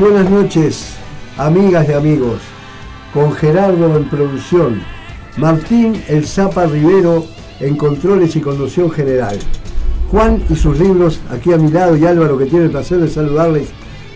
Buenas 0.00 0.30
noches, 0.30 0.94
amigas 1.36 1.88
y 1.88 1.92
amigos. 1.92 2.38
Con 3.12 3.32
Gerardo 3.32 3.96
en 3.96 4.08
producción, 4.08 4.80
Martín 5.36 6.00
El 6.06 6.24
Zapa 6.24 6.66
Rivero 6.66 7.24
en 7.58 7.76
controles 7.76 8.36
y 8.36 8.40
conducción 8.40 8.92
general. 8.92 9.36
Juan 10.12 10.40
y 10.48 10.54
sus 10.54 10.78
libros 10.78 11.18
aquí 11.32 11.52
a 11.52 11.56
mi 11.56 11.72
lado 11.72 11.96
y 11.96 12.06
Álvaro 12.06 12.38
que 12.38 12.46
tiene 12.46 12.66
el 12.66 12.70
placer 12.70 13.00
de 13.00 13.08
saludarles. 13.08 13.70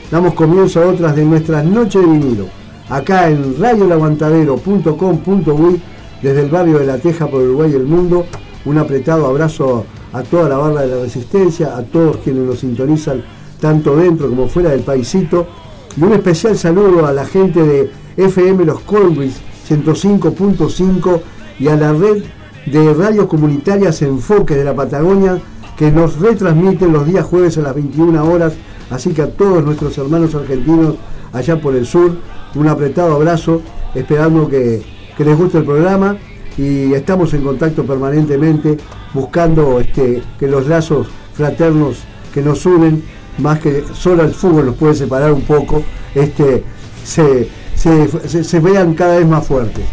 Damos 0.08 0.34
comienzo 0.34 0.80
a 0.80 0.86
otras 0.86 1.16
de 1.16 1.24
nuestras 1.24 1.64
noches 1.64 2.00
de 2.00 2.06
vinilo. 2.06 2.46
Acá 2.88 3.28
en 3.28 3.60
radiolaguantadero.com.uy 3.60 5.82
desde 6.22 6.42
el 6.42 6.48
barrio 6.48 6.78
de 6.78 6.86
La 6.86 6.98
Teja 6.98 7.26
por 7.26 7.42
Uruguay 7.42 7.72
y 7.72 7.76
el 7.76 7.86
mundo. 7.86 8.24
Un 8.66 8.78
apretado 8.78 9.26
abrazo 9.26 9.84
a 10.12 10.22
toda 10.22 10.48
la 10.48 10.58
barra 10.58 10.82
de 10.82 10.94
la 10.94 11.02
resistencia, 11.02 11.76
a 11.76 11.82
todos 11.82 12.18
quienes 12.18 12.44
nos 12.44 12.60
sintonizan 12.60 13.24
tanto 13.60 13.96
dentro 13.96 14.28
como 14.28 14.46
fuera 14.46 14.70
del 14.70 14.82
paisito. 14.82 15.48
Y 15.96 16.02
un 16.02 16.12
especial 16.12 16.56
saludo 16.56 17.06
a 17.06 17.12
la 17.12 17.26
gente 17.26 17.62
de 17.62 17.90
FM 18.16 18.64
Los 18.64 18.80
Colbys 18.80 19.40
105.5 19.68 21.20
y 21.58 21.68
a 21.68 21.76
la 21.76 21.92
red 21.92 22.24
de 22.66 22.94
radios 22.94 23.26
comunitarias 23.26 24.00
Enfoque 24.02 24.54
de 24.54 24.64
la 24.64 24.74
Patagonia 24.74 25.38
que 25.76 25.90
nos 25.90 26.18
retransmiten 26.18 26.92
los 26.92 27.06
días 27.06 27.26
jueves 27.26 27.58
a 27.58 27.62
las 27.62 27.74
21 27.74 28.24
horas. 28.24 28.54
Así 28.90 29.12
que 29.12 29.22
a 29.22 29.30
todos 29.30 29.64
nuestros 29.64 29.96
hermanos 29.98 30.34
argentinos 30.34 30.96
allá 31.32 31.60
por 31.60 31.74
el 31.74 31.86
sur, 31.86 32.16
un 32.54 32.68
apretado 32.68 33.14
abrazo, 33.14 33.62
esperando 33.94 34.48
que, 34.48 34.82
que 35.16 35.24
les 35.24 35.36
guste 35.36 35.58
el 35.58 35.64
programa 35.64 36.16
y 36.56 36.92
estamos 36.92 37.32
en 37.34 37.42
contacto 37.42 37.84
permanentemente 37.84 38.76
buscando 39.14 39.80
este, 39.80 40.22
que 40.38 40.46
los 40.46 40.66
lazos 40.66 41.08
fraternos 41.34 41.98
que 42.32 42.42
nos 42.42 42.64
unen, 42.66 43.02
más 43.38 43.58
que 43.60 43.84
solo 43.94 44.22
el 44.22 44.32
fútbol 44.32 44.66
nos 44.66 44.76
puede 44.76 44.94
separar 44.94 45.32
un 45.32 45.42
poco, 45.42 45.82
este, 46.14 46.64
se, 47.04 47.48
se, 47.74 48.60
vean 48.60 48.94
cada 48.94 49.18
vez 49.18 49.26
más 49.26 49.46
fuertes. 49.46 49.84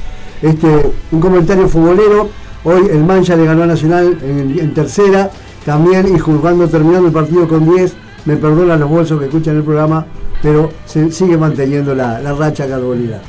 Este, 0.41 0.91
un 1.11 1.19
comentario 1.19 1.67
futbolero, 1.67 2.29
hoy 2.63 2.87
el 2.91 3.03
Mancha 3.03 3.35
le 3.35 3.45
ganó 3.45 3.63
a 3.63 3.67
Nacional 3.67 4.17
en, 4.21 4.73
tercera, 4.73 5.31
también 5.65 6.15
y 6.15 6.19
jugando 6.19 6.67
terminando 6.67 7.07
el 7.07 7.13
partido 7.13 7.47
con 7.47 7.69
10, 7.73 7.93
me 8.25 8.35
perdonan 8.37 8.79
los 8.79 8.89
bolsos 8.89 9.19
que 9.19 9.25
escuchan 9.25 9.57
el 9.57 9.63
programa, 9.63 10.05
pero 10.41 10.71
se 10.85 11.11
sigue 11.11 11.37
manteniendo 11.37 11.95
la, 11.95 12.19
la 12.19 12.33
racha 12.33 12.67
carbonera. 12.67 13.21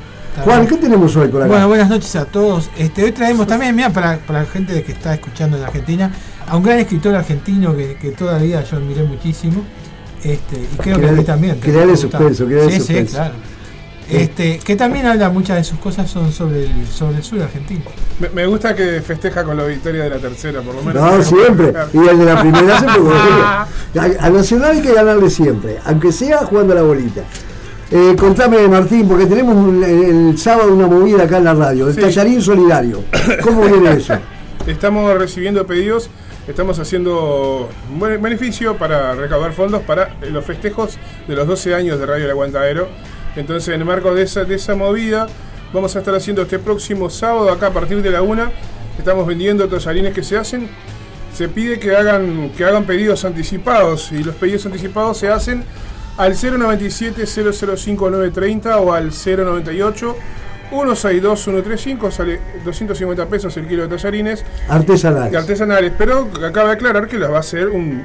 Juan, 0.44 0.66
¿qué 0.66 0.76
tenemos 0.76 1.14
hoy 1.16 1.28
por 1.28 1.42
acá? 1.42 1.48
Bueno, 1.48 1.68
buenas 1.68 1.88
noches 1.88 2.14
a 2.16 2.24
todos. 2.24 2.70
Este, 2.78 3.02
hoy 3.02 3.12
traemos 3.12 3.46
también, 3.46 3.74
mira, 3.74 3.90
para, 3.90 4.18
para 4.18 4.40
la 4.40 4.46
gente 4.46 4.80
que 4.82 4.92
está 4.92 5.14
escuchando 5.14 5.56
en 5.56 5.64
Argentina, 5.64 6.10
a 6.46 6.56
un 6.56 6.62
gran 6.62 6.78
escritor 6.78 7.14
argentino 7.14 7.76
que, 7.76 7.96
que 7.96 8.10
todavía 8.12 8.62
yo 8.62 8.76
admiré 8.76 9.02
muchísimo. 9.02 9.62
Este, 10.24 10.56
y 10.56 10.76
creo 10.76 11.00
que 11.00 11.08
a 11.08 11.12
mí 11.12 11.24
también. 11.24 11.58
Crearle 11.60 11.96
suspenso, 11.96 12.46
crearle 12.46 12.80
sí, 12.80 12.80
Sí, 12.80 13.04
claro. 13.04 13.34
Este, 14.10 14.58
que 14.58 14.74
también 14.74 15.06
habla, 15.06 15.30
muchas 15.30 15.56
de 15.56 15.64
sus 15.64 15.78
cosas 15.78 16.10
son 16.10 16.32
sobre 16.32 16.64
el, 16.64 16.86
sobre 16.88 17.18
el 17.18 17.22
sur 17.22 17.40
argentino. 17.40 17.82
Me, 18.34 18.44
gusta 18.44 18.74
que 18.74 19.00
festeja 19.02 19.44
con 19.44 19.56
la 19.56 19.64
victoria 19.64 20.04
de 20.04 20.10
la 20.10 20.18
tercera, 20.18 20.60
por 20.62 20.74
lo 20.74 20.82
menos. 20.82 21.00
No, 21.00 21.22
siempre. 21.22 21.72
Y 21.92 22.08
el 22.08 22.18
de 22.18 22.24
la 22.24 22.40
primera 22.40 22.78
siempre. 22.80 24.16
a 24.20 24.30
Nacional 24.30 24.72
hay 24.72 24.82
que 24.82 24.92
ganarle 24.92 25.30
siempre, 25.30 25.78
aunque 25.84 26.10
sea 26.10 26.38
jugando 26.38 26.72
a 26.72 26.76
la 26.76 26.82
bolita. 26.82 27.22
Eh, 27.92 28.14
contame, 28.18 28.68
Martín, 28.68 29.08
porque 29.08 29.26
tenemos 29.26 29.84
el, 29.84 30.38
sábado 30.38 30.72
una 30.72 30.86
movida 30.86 31.24
acá 31.24 31.38
en 31.38 31.44
la 31.44 31.54
radio, 31.54 31.88
el 31.88 31.96
tallarín 31.96 32.40
solidario. 32.40 33.02
¿Cómo 33.42 33.62
viene 33.62 33.92
eso? 33.92 34.14
Estamos 34.66 35.12
recibiendo 35.18 35.66
pedidos, 35.66 36.08
estamos 36.50 36.78
haciendo 36.78 37.68
un 37.90 38.00
beneficio 38.00 38.76
para 38.76 39.14
recaudar 39.14 39.52
fondos 39.52 39.82
para 39.82 40.16
los 40.30 40.44
festejos 40.44 40.98
de 41.26 41.36
los 41.36 41.46
12 41.46 41.74
años 41.74 41.98
de 41.98 42.06
Radio 42.06 42.24
El 42.24 42.30
Aguantadero. 42.30 42.88
Entonces, 43.36 43.74
en 43.74 43.80
el 43.80 43.86
marco 43.86 44.14
de 44.14 44.22
esa, 44.22 44.44
de 44.44 44.56
esa 44.56 44.74
movida, 44.74 45.28
vamos 45.72 45.94
a 45.94 46.00
estar 46.00 46.14
haciendo 46.14 46.42
este 46.42 46.58
próximo 46.58 47.08
sábado, 47.08 47.50
acá 47.50 47.68
a 47.68 47.70
partir 47.70 48.02
de 48.02 48.10
la 48.10 48.22
una, 48.22 48.50
estamos 48.98 49.26
vendiendo 49.26 49.68
tallarines 49.68 50.12
que 50.12 50.22
se 50.22 50.36
hacen. 50.36 50.68
Se 51.32 51.48
pide 51.48 51.78
que 51.78 51.94
hagan, 51.94 52.50
que 52.56 52.64
hagan 52.64 52.84
pedidos 52.84 53.24
anticipados 53.24 54.10
y 54.10 54.24
los 54.24 54.34
pedidos 54.34 54.66
anticipados 54.66 55.18
se 55.18 55.28
hacen 55.28 55.64
al 56.16 56.34
097 56.34 57.24
005 57.26 58.10
930 58.10 58.78
o 58.80 58.92
al 58.92 59.10
098 59.10 60.16
162 60.70 61.42
135 61.42 62.10
sale 62.10 62.40
250 62.64 63.26
pesos 63.26 63.56
el 63.56 63.66
kilo 63.66 63.82
de 63.82 63.96
tallarines 63.96 64.44
artesanales. 64.68 65.34
artesanales, 65.36 65.92
pero 65.98 66.28
acaba 66.44 66.68
de 66.68 66.74
aclarar 66.74 67.08
que 67.08 67.18
las 67.18 67.30
va 67.30 67.38
a 67.38 67.40
hacer 67.40 67.68
un 67.68 68.04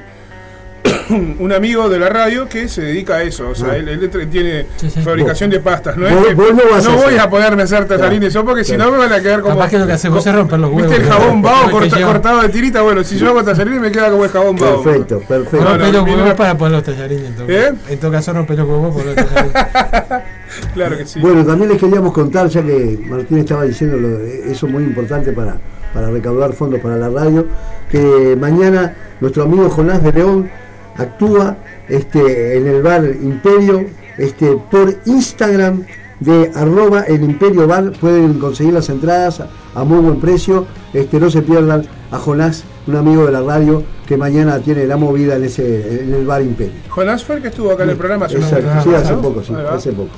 un 1.39 1.51
amigo 1.51 1.89
de 1.89 1.99
la 1.99 2.09
radio 2.09 2.47
que 2.47 2.67
se 2.67 2.81
dedica 2.81 3.15
a 3.15 3.23
eso. 3.23 3.49
O 3.49 3.55
sea, 3.55 3.71
ah. 3.71 3.77
él, 3.77 4.09
tiene 4.31 4.65
fabricación 5.03 5.49
de 5.49 5.59
pastas. 5.59 5.97
No, 5.97 6.07
es 6.07 6.13
que, 6.15 6.35
no, 6.35 6.97
voy 6.97 7.17
a 7.17 7.29
poderme 7.29 7.63
hacer 7.63 7.85
tallarines 7.85 8.33
yo 8.33 8.45
porque 8.45 8.63
si 8.63 8.77
no 8.77 8.91
me 8.91 8.97
van 8.97 9.13
a 9.13 9.21
quedar 9.21 9.41
como. 9.41 9.55
Capaz 9.55 9.69
que 9.69 9.79
lo 9.79 9.87
que 9.87 9.93
hace 9.93 10.09
vos 10.09 10.25
es 10.25 10.35
romper 10.35 10.59
los 10.59 10.71
huevos. 10.71 10.89
¿Viste 10.89 11.03
el 11.03 11.09
jabón 11.09 11.41
bao 11.41 11.69
cortado 11.69 12.41
de 12.41 12.49
tirita? 12.49 12.81
Bueno, 12.81 13.03
si 13.03 13.17
yo 13.17 13.29
hago 13.29 13.43
tallarines 13.43 13.81
me 13.81 13.91
queda 13.91 14.09
como 14.09 14.25
el 14.25 14.31
jabón 14.31 14.55
bao. 14.55 14.81
Perfecto, 14.83 15.19
perfecto. 15.19 15.63
No, 15.63 15.71
romper 15.71 15.93
los 15.93 16.03
huevos 16.05 16.33
para 16.33 16.57
poner 16.57 16.71
los 16.73 16.83
tallarines. 16.83 17.25
En 17.25 17.35
todo, 17.35 17.49
¿Eh? 17.49 17.73
en 17.89 17.99
todo 17.99 18.11
caso, 18.11 18.33
romper 18.33 18.57
los 18.57 18.67
huevos 18.67 18.95
por 18.95 19.05
los 19.05 19.15
tallarines. 19.15 19.53
claro 20.73 20.97
que 20.97 21.05
sí. 21.05 21.19
Bueno, 21.19 21.45
también 21.45 21.69
les 21.69 21.79
queríamos 21.79 22.13
contar, 22.13 22.47
ya 22.47 22.61
que 22.63 22.99
Martín 23.07 23.39
estaba 23.39 23.63
diciendo 23.63 23.97
lo, 23.97 24.19
eso 24.21 24.67
muy 24.67 24.83
importante 24.83 25.31
para, 25.31 25.57
para 25.93 26.09
recaudar 26.09 26.53
fondos 26.53 26.79
para 26.79 26.97
la 26.97 27.09
radio, 27.09 27.47
que 27.89 28.35
mañana 28.39 28.93
nuestro 29.19 29.43
amigo 29.43 29.69
Jonás 29.69 30.03
de 30.03 30.11
León 30.11 30.49
actúa 30.97 31.57
este, 31.89 32.57
en 32.57 32.67
el 32.67 32.81
bar 32.81 33.03
Imperio 33.05 33.85
este, 34.17 34.57
por 34.71 34.95
Instagram 35.05 35.83
de 36.19 36.51
arroba 36.55 37.01
el 37.01 37.23
Imperio 37.23 37.67
Bar. 37.67 37.91
Pueden 37.99 38.39
conseguir 38.39 38.73
las 38.73 38.89
entradas 38.89 39.43
a, 39.73 39.83
muy 39.83 39.99
buen 39.99 40.19
precio. 40.19 40.65
Este, 40.93 41.19
no 41.19 41.29
se 41.29 41.41
pierdan 41.41 41.85
a 42.11 42.17
Jonás 42.17 42.63
un 42.87 42.95
amigo 42.95 43.25
de 43.25 43.31
la 43.31 43.41
radio 43.41 43.83
que 44.05 44.15
mañana 44.15 44.59
tiene 44.59 44.85
la 44.85 44.95
movida 44.95 45.35
en 45.35 45.43
ese 45.43 46.03
en 46.03 46.13
el 46.13 46.25
bar 46.25 46.41
Imperio. 46.41 46.73
Jonás 46.89 47.23
fue 47.23 47.37
el 47.37 47.41
que 47.41 47.49
estuvo 47.49 47.71
acá 47.71 47.83
en 47.83 47.89
el 47.89 47.97
programa 47.97 48.27
hace, 48.27 48.37
sí, 48.37 48.93
hace 48.93 49.13
poco 49.15 49.43
sí, 49.43 49.53
hace 49.53 49.91
poco. 49.91 50.09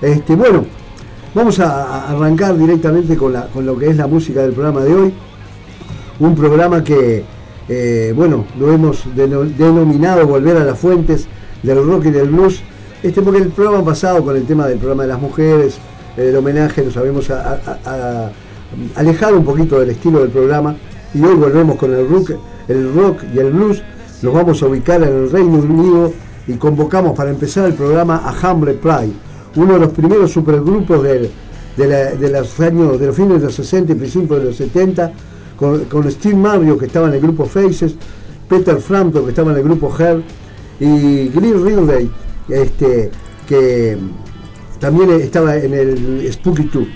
Este, 0.00 0.34
bueno 0.34 0.64
vamos 1.34 1.60
a, 1.60 2.10
arrancar 2.10 2.56
directamente 2.56 3.16
con, 3.16 3.32
la, 3.32 3.46
con 3.46 3.64
lo 3.64 3.78
que 3.78 3.88
es 3.88 3.96
la 3.96 4.06
música 4.06 4.42
del 4.42 4.52
programa 4.52 4.80
de 4.80 4.94
hoy. 4.94 5.14
Un 6.20 6.34
programa 6.34 6.82
que 6.82 7.24
eh, 7.68 8.12
bueno, 8.16 8.46
lo 8.58 8.72
hemos 8.72 9.04
denominado 9.14 10.26
Volver 10.26 10.56
a 10.56 10.64
las 10.64 10.78
Fuentes 10.78 11.26
del 11.62 11.84
Rock 11.84 12.06
y 12.06 12.10
del 12.10 12.28
Blues, 12.28 12.62
este 13.02 13.22
porque 13.22 13.40
el 13.40 13.48
programa 13.48 13.84
pasado 13.84 14.24
con 14.24 14.36
el 14.36 14.44
tema 14.44 14.66
del 14.66 14.78
programa 14.78 15.02
de 15.02 15.08
las 15.08 15.20
mujeres, 15.20 15.78
el 16.16 16.34
homenaje, 16.34 16.82
nos 16.82 16.96
habíamos 16.96 17.30
alejado 18.94 19.38
un 19.38 19.44
poquito 19.44 19.78
del 19.80 19.90
estilo 19.90 20.20
del 20.20 20.30
programa 20.30 20.76
y 21.14 21.22
hoy 21.22 21.34
volvemos 21.34 21.76
con 21.76 21.92
el 21.94 22.08
rock, 22.08 22.32
el 22.68 22.92
rock 22.94 23.22
y 23.34 23.38
el 23.38 23.52
blues, 23.52 23.82
nos 24.22 24.34
vamos 24.34 24.62
a 24.62 24.66
ubicar 24.66 25.02
en 25.02 25.08
el 25.08 25.30
Reino 25.30 25.58
Unido 25.58 26.12
y 26.46 26.54
convocamos 26.54 27.16
para 27.16 27.30
empezar 27.30 27.66
el 27.66 27.74
programa 27.74 28.22
a 28.24 28.52
Humble 28.52 28.74
Pride, 28.74 29.12
uno 29.56 29.74
de 29.74 29.80
los 29.80 29.90
primeros 29.90 30.32
supergrupos 30.32 31.02
de, 31.02 31.30
los 31.76 32.60
años, 32.60 32.98
de 32.98 33.06
los 33.06 33.16
fines 33.16 33.40
de 33.40 33.46
los 33.46 33.54
60 33.54 33.92
y 33.92 33.94
principios 33.94 34.40
de 34.40 34.44
los 34.46 34.56
70, 34.56 35.12
con, 35.58 36.10
Steve 36.10 36.36
Mario, 36.36 36.78
que 36.78 36.86
estaba 36.86 37.08
en 37.08 37.14
el 37.14 37.20
grupo 37.20 37.44
Faces, 37.44 37.96
Peter 38.48 38.76
Frampton, 38.76 39.24
que 39.24 39.30
estaba 39.30 39.50
en 39.50 39.58
el 39.58 39.64
grupo 39.64 39.92
Her, 39.98 40.22
y 40.80 41.28
Green 41.28 41.64
Ridley, 41.64 42.10
este, 42.48 43.10
que 43.46 43.98
también 44.78 45.10
estaba 45.10 45.56
en 45.56 45.74
el 45.74 46.32
Spooky 46.32 46.64
Tour. 46.64 46.86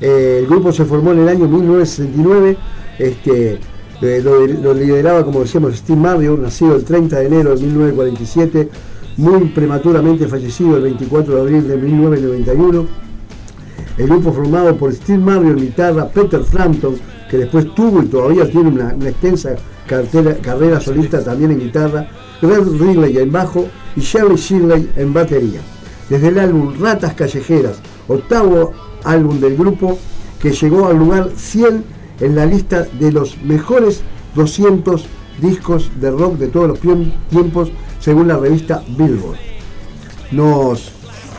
Eh, 0.00 0.38
el 0.40 0.46
grupo 0.46 0.72
se 0.72 0.84
formó 0.84 1.12
en 1.12 1.20
el 1.20 1.28
año 1.28 1.46
1969, 1.46 2.56
este, 2.98 3.58
eh, 4.02 4.22
lo, 4.22 4.74
lideraba, 4.74 5.24
como 5.24 5.40
decíamos, 5.40 5.76
Steve 5.76 6.00
Mario, 6.00 6.36
nacido 6.36 6.74
el 6.74 6.84
30 6.84 7.16
de 7.16 7.26
enero 7.26 7.54
de 7.54 7.62
1947, 7.64 8.68
muy 9.18 9.44
prematuramente 9.50 10.26
fallecido 10.26 10.76
el 10.76 10.82
24 10.82 11.34
de 11.34 11.40
abril 11.40 11.68
de 11.68 11.76
1991. 11.76 12.86
El 13.98 14.06
grupo 14.06 14.32
formado 14.32 14.76
por 14.76 14.92
Steve 14.92 15.18
Mario 15.18 15.50
en 15.50 15.56
guitarra, 15.56 16.08
Peter 16.08 16.42
Frampton, 16.42 16.96
que 17.30 17.38
después 17.38 17.72
tuvo 17.74 18.02
y 18.02 18.06
todavía 18.06 18.50
tiene 18.50 18.70
una, 18.70 18.90
extensa 19.08 19.54
carrera 19.86 20.80
solista 20.80 21.22
también 21.22 21.52
en 21.52 21.60
guitarra, 21.60 22.08
Red 22.42 22.68
Ridley 22.78 23.18
en 23.18 23.30
bajo 23.30 23.66
y 23.94 24.00
Shirley 24.00 24.36
Shirley 24.36 24.90
en 24.96 25.12
batería. 25.12 25.60
Desde 26.08 26.28
el 26.28 26.38
álbum 26.38 26.74
Ratas 26.80 27.14
Callejeras, 27.14 27.78
octavo 28.08 28.72
álbum 29.04 29.38
del 29.38 29.56
grupo 29.56 29.96
que 30.40 30.50
llegó 30.50 30.88
al 30.88 30.98
lugar 30.98 31.30
100 31.36 31.84
en 32.20 32.34
la 32.34 32.46
lista 32.46 32.86
de 32.98 33.12
los 33.12 33.40
mejores 33.42 34.02
200 34.34 35.06
discos 35.40 35.90
de 36.00 36.10
rock 36.10 36.36
de 36.36 36.48
todos 36.48 36.68
los 36.68 36.80
tiempos 37.30 37.70
según 38.00 38.28
la 38.28 38.38
revista 38.38 38.82
Billboard. 38.88 39.38
Nos, 40.32 40.92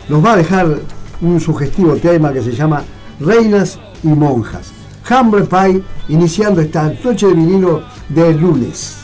nos 0.08 0.24
va 0.24 0.34
a 0.34 0.38
dejar 0.38 0.80
un 1.22 1.40
sugestivo 1.40 1.96
tema 1.96 2.32
que 2.32 2.42
se 2.42 2.52
llama 2.52 2.84
Reinas 3.20 3.80
y 4.04 4.08
Monjas. 4.08 4.81
Humble 5.10 5.46
Pie, 5.46 5.84
iniciando 6.10 6.62
esta 6.62 6.94
noche 7.04 7.28
de 7.28 7.34
vinilo 7.34 7.84
de 8.10 8.34
lunes. 8.34 9.01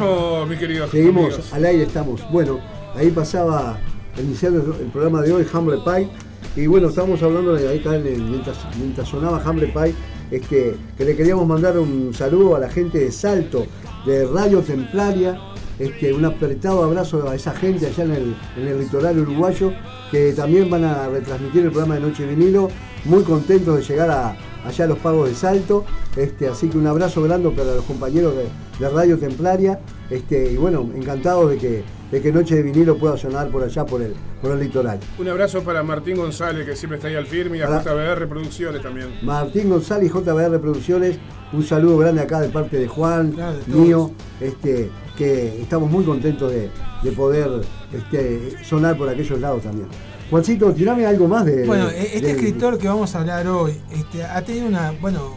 Seguimos, 0.00 0.48
mi 0.48 0.56
querido. 0.56 0.88
Seguimos, 0.88 1.24
amigos. 1.24 1.52
al 1.52 1.64
aire 1.66 1.82
estamos. 1.82 2.30
Bueno, 2.30 2.58
ahí 2.94 3.10
pasaba, 3.10 3.78
iniciando 4.18 4.74
el 4.80 4.86
programa 4.86 5.20
de 5.20 5.32
hoy, 5.32 5.46
Hambre 5.52 5.76
Pie. 5.84 6.08
Y 6.56 6.66
bueno, 6.66 6.88
estábamos 6.88 7.22
hablando 7.22 7.54
de 7.54 7.68
ahí 7.68 7.82
mientras, 8.18 8.56
mientras 8.78 9.08
sonaba 9.08 9.42
Hambre 9.44 9.66
Pie, 9.66 9.94
este, 10.30 10.76
que 10.96 11.04
le 11.04 11.14
queríamos 11.16 11.46
mandar 11.46 11.78
un 11.78 12.14
saludo 12.14 12.56
a 12.56 12.60
la 12.60 12.70
gente 12.70 12.98
de 12.98 13.12
Salto, 13.12 13.66
de 14.06 14.26
Radio 14.26 14.60
Templaria. 14.62 15.38
Este, 15.78 16.12
un 16.12 16.24
apretado 16.24 16.82
abrazo 16.82 17.28
a 17.28 17.34
esa 17.34 17.52
gente 17.52 17.86
allá 17.86 18.04
en 18.04 18.10
el, 18.10 18.36
en 18.56 18.68
el 18.68 18.80
litoral 18.80 19.18
uruguayo, 19.18 19.72
que 20.10 20.32
también 20.32 20.68
van 20.70 20.84
a 20.84 21.08
retransmitir 21.08 21.64
el 21.64 21.70
programa 21.70 21.96
de 21.96 22.00
Noche 22.00 22.26
Vinilo. 22.26 22.68
Muy 23.04 23.22
contentos 23.22 23.76
de 23.76 23.82
llegar 23.82 24.10
a, 24.10 24.36
allá 24.64 24.84
a 24.84 24.88
los 24.88 24.98
pagos 24.98 25.28
de 25.28 25.34
Salto. 25.34 25.84
Este, 26.16 26.48
así 26.48 26.68
que 26.68 26.78
un 26.78 26.86
abrazo 26.86 27.22
grande 27.22 27.50
para 27.50 27.74
los 27.74 27.84
compañeros 27.84 28.34
de, 28.36 28.44
de 28.84 28.90
Radio 28.90 29.18
Templaria. 29.18 29.80
Este, 30.10 30.52
y 30.52 30.56
bueno, 30.56 30.88
encantado 30.94 31.48
de 31.48 31.56
que, 31.58 31.84
de 32.10 32.20
que 32.20 32.32
Noche 32.32 32.56
de 32.56 32.62
Vinilo 32.62 32.96
pueda 32.98 33.16
sonar 33.16 33.48
por 33.48 33.62
allá, 33.62 33.86
por 33.86 34.02
el, 34.02 34.14
por 34.42 34.50
el 34.52 34.60
litoral. 34.60 34.98
Un 35.18 35.28
abrazo 35.28 35.62
para 35.62 35.82
Martín 35.82 36.16
González, 36.16 36.66
que 36.66 36.74
siempre 36.74 36.96
está 36.96 37.08
ahí 37.08 37.14
al 37.14 37.26
firme, 37.26 37.58
y 37.58 37.62
a 37.62 37.68
Para- 37.68 37.82
JBR 37.82 38.28
Producciones 38.28 38.82
también. 38.82 39.08
Martín 39.22 39.68
González 39.70 40.10
y 40.10 40.18
JBR 40.18 40.58
Producciones, 40.60 41.18
un 41.52 41.62
saludo 41.64 41.98
grande 41.98 42.20
acá 42.22 42.40
de 42.40 42.48
parte 42.48 42.76
de 42.78 42.88
Juan, 42.88 43.32
Claro, 43.32 43.56
de 43.58 43.62
todos. 43.64 43.76
mío, 43.80 44.10
este, 44.40 44.90
que 45.16 45.60
estamos 45.62 45.88
muy 45.90 46.04
contentos 46.04 46.50
de, 46.50 46.70
de 47.04 47.12
poder 47.12 47.48
este, 47.92 48.64
sonar 48.64 48.96
por 48.96 49.08
aquellos 49.08 49.38
lados 49.40 49.62
también. 49.62 49.86
Juancito, 50.30 50.72
tirame 50.72 51.04
algo 51.06 51.26
más 51.28 51.44
de. 51.44 51.66
Bueno, 51.66 51.88
e- 51.90 52.02
este 52.14 52.20
de- 52.28 52.30
escritor 52.32 52.78
que 52.78 52.88
vamos 52.88 53.14
a 53.14 53.18
hablar 53.20 53.46
hoy 53.48 53.74
este, 53.92 54.24
ha 54.24 54.42
tenido 54.42 54.66
una. 54.66 54.92
Bueno, 55.00 55.34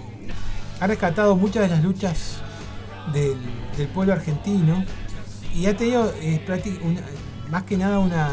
ha 0.79 0.87
rescatado 0.87 1.35
muchas 1.35 1.63
de 1.63 1.69
las 1.75 1.83
luchas 1.83 2.37
del, 3.13 3.35
del 3.77 3.87
pueblo 3.87 4.13
argentino 4.13 4.83
y 5.55 5.65
ha 5.65 5.75
tenido 5.75 6.11
eh, 6.21 6.41
una- 6.83 7.01
más 7.49 7.63
que 7.63 7.77
nada 7.77 7.99
una, 7.99 8.29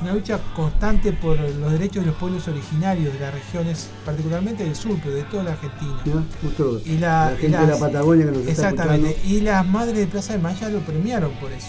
una 0.00 0.12
lucha 0.14 0.38
constante 0.56 1.12
por 1.12 1.38
los 1.38 1.72
derechos 1.72 2.02
de 2.04 2.06
los 2.10 2.16
pueblos 2.16 2.46
originarios 2.48 3.12
de 3.12 3.20
las 3.20 3.34
regiones, 3.34 3.88
particularmente 4.04 4.64
del 4.64 4.74
sur, 4.76 4.96
pero 5.02 5.14
de 5.16 5.22
toda 5.24 5.44
la 5.44 5.52
Argentina. 5.52 6.24
Justo 6.42 6.80
Y 6.84 6.98
la, 6.98 7.30
la 7.30 7.34
y 7.34 7.36
gente 7.40 7.58
de 7.58 7.66
la 7.66 7.76
Patagonia 7.78 8.26
que 8.26 8.32
nos 8.32 8.46
Exactamente. 8.46 9.16
Y 9.24 9.40
las 9.40 9.66
madres 9.66 9.96
de 9.98 10.06
Plaza 10.06 10.32
de 10.34 10.38
Maya 10.38 10.68
lo 10.68 10.78
premiaron 10.80 11.32
por 11.40 11.52
eso. 11.52 11.68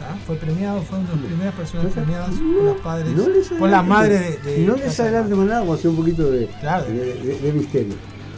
Ah. 0.00 0.16
Fue 0.26 0.36
premiado, 0.36 0.82
fue 0.82 0.98
una 0.98 1.08
de 1.10 1.16
las 1.16 1.24
primeras 1.26 1.54
personas 1.54 1.92
premiadas 1.92 2.30
por 2.30 2.64
los 2.64 2.76
padres, 2.80 3.12
no 3.16 3.28
les 3.28 3.48
por 3.48 3.68
la 3.70 3.82
madre 3.82 4.38
de, 4.44 4.50
de 4.52 4.66
No 4.66 4.76
les 4.76 5.00
adelante 5.00 5.34
más 5.34 5.46
nada, 5.46 5.60
vamos 5.60 5.76
a 5.76 5.78
hacer 5.78 5.90
un 5.90 5.96
poquito 5.96 6.30
de, 6.30 6.46
Claro. 6.60 6.84
de, 6.86 7.14
de- 7.14 7.38
de 7.40 7.52
misterio. 7.52 7.94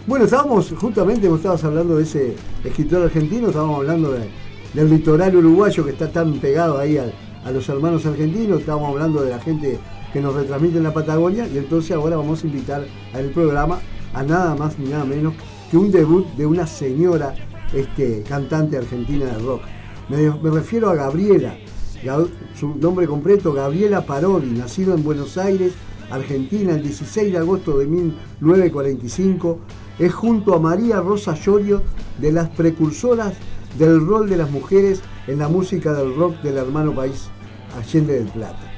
Bueno, 0.06 0.24
estábamos 0.24 0.72
justamente, 0.78 1.28
vos 1.28 1.38
estabas 1.38 1.64
hablando 1.64 1.96
de 1.96 2.04
ese 2.04 2.36
escritor 2.64 3.02
argentino, 3.02 3.48
estábamos 3.48 3.78
hablando 3.78 4.12
de- 4.12 4.28
del 4.74 4.90
litoral 4.90 5.34
uruguayo 5.36 5.84
que 5.84 5.90
está 5.90 6.10
tan 6.10 6.34
pegado 6.34 6.78
ahí 6.78 6.96
al- 6.98 7.12
a, 7.44 7.50
los 7.50 7.68
hermanos 7.68 8.04
argentinos, 8.06 8.60
estábamos 8.60 8.90
hablando 8.90 9.22
de 9.22 9.30
la 9.30 9.40
gente 9.40 9.78
que 10.12 10.20
nos 10.20 10.34
retransmite 10.34 10.78
en 10.78 10.84
la 10.84 10.94
Patagonia 10.94 11.46
y 11.48 11.58
entonces 11.58 11.90
ahora 11.96 12.16
vamos 12.16 12.42
a 12.42 12.46
invitar 12.46 12.84
al 13.12 13.24
programa 13.30 13.78
a 14.14 14.22
nada 14.22 14.54
más 14.54 14.78
ni 14.78 14.88
nada 14.88 15.04
menos 15.04 15.34
que 15.70 15.76
un 15.76 15.90
debut 15.90 16.26
de 16.36 16.46
una 16.46 16.66
señora 16.66 17.34
este, 17.74 18.22
cantante 18.28 18.76
argentina 18.78 19.26
de 19.26 19.38
rock. 19.38 19.62
Me, 20.08 20.30
refiero 20.50 20.90
a 20.90 20.94
Gabriela, 20.94 21.56
Gab- 22.04 22.28
su 22.54 22.74
nombre 22.76 23.06
completo 23.06 23.52
Gabriela 23.52 24.06
Parodi, 24.06 24.50
nacido 24.52 24.94
en 24.94 25.02
Buenos 25.02 25.36
Aires, 25.36 25.72
Argentina, 26.10 26.72
el 26.74 26.82
16 26.82 27.32
de 27.32 27.38
agosto 27.38 27.78
de 27.78 27.86
1945, 27.86 29.58
es 29.98 30.14
junto 30.14 30.54
a 30.54 30.60
María 30.60 31.00
Rosa 31.00 31.34
Llorio 31.34 31.82
de 32.20 32.30
las 32.30 32.48
precursoras 32.50 33.34
del 33.78 34.06
rol 34.06 34.28
de 34.28 34.36
las 34.36 34.50
mujeres 34.50 35.00
en 35.26 35.38
la 35.40 35.48
música 35.48 35.92
del 35.92 36.14
rock 36.14 36.40
del 36.42 36.58
hermano 36.58 36.94
país 36.94 37.28
Allende 37.76 38.14
del 38.14 38.28
Plata. 38.28 38.72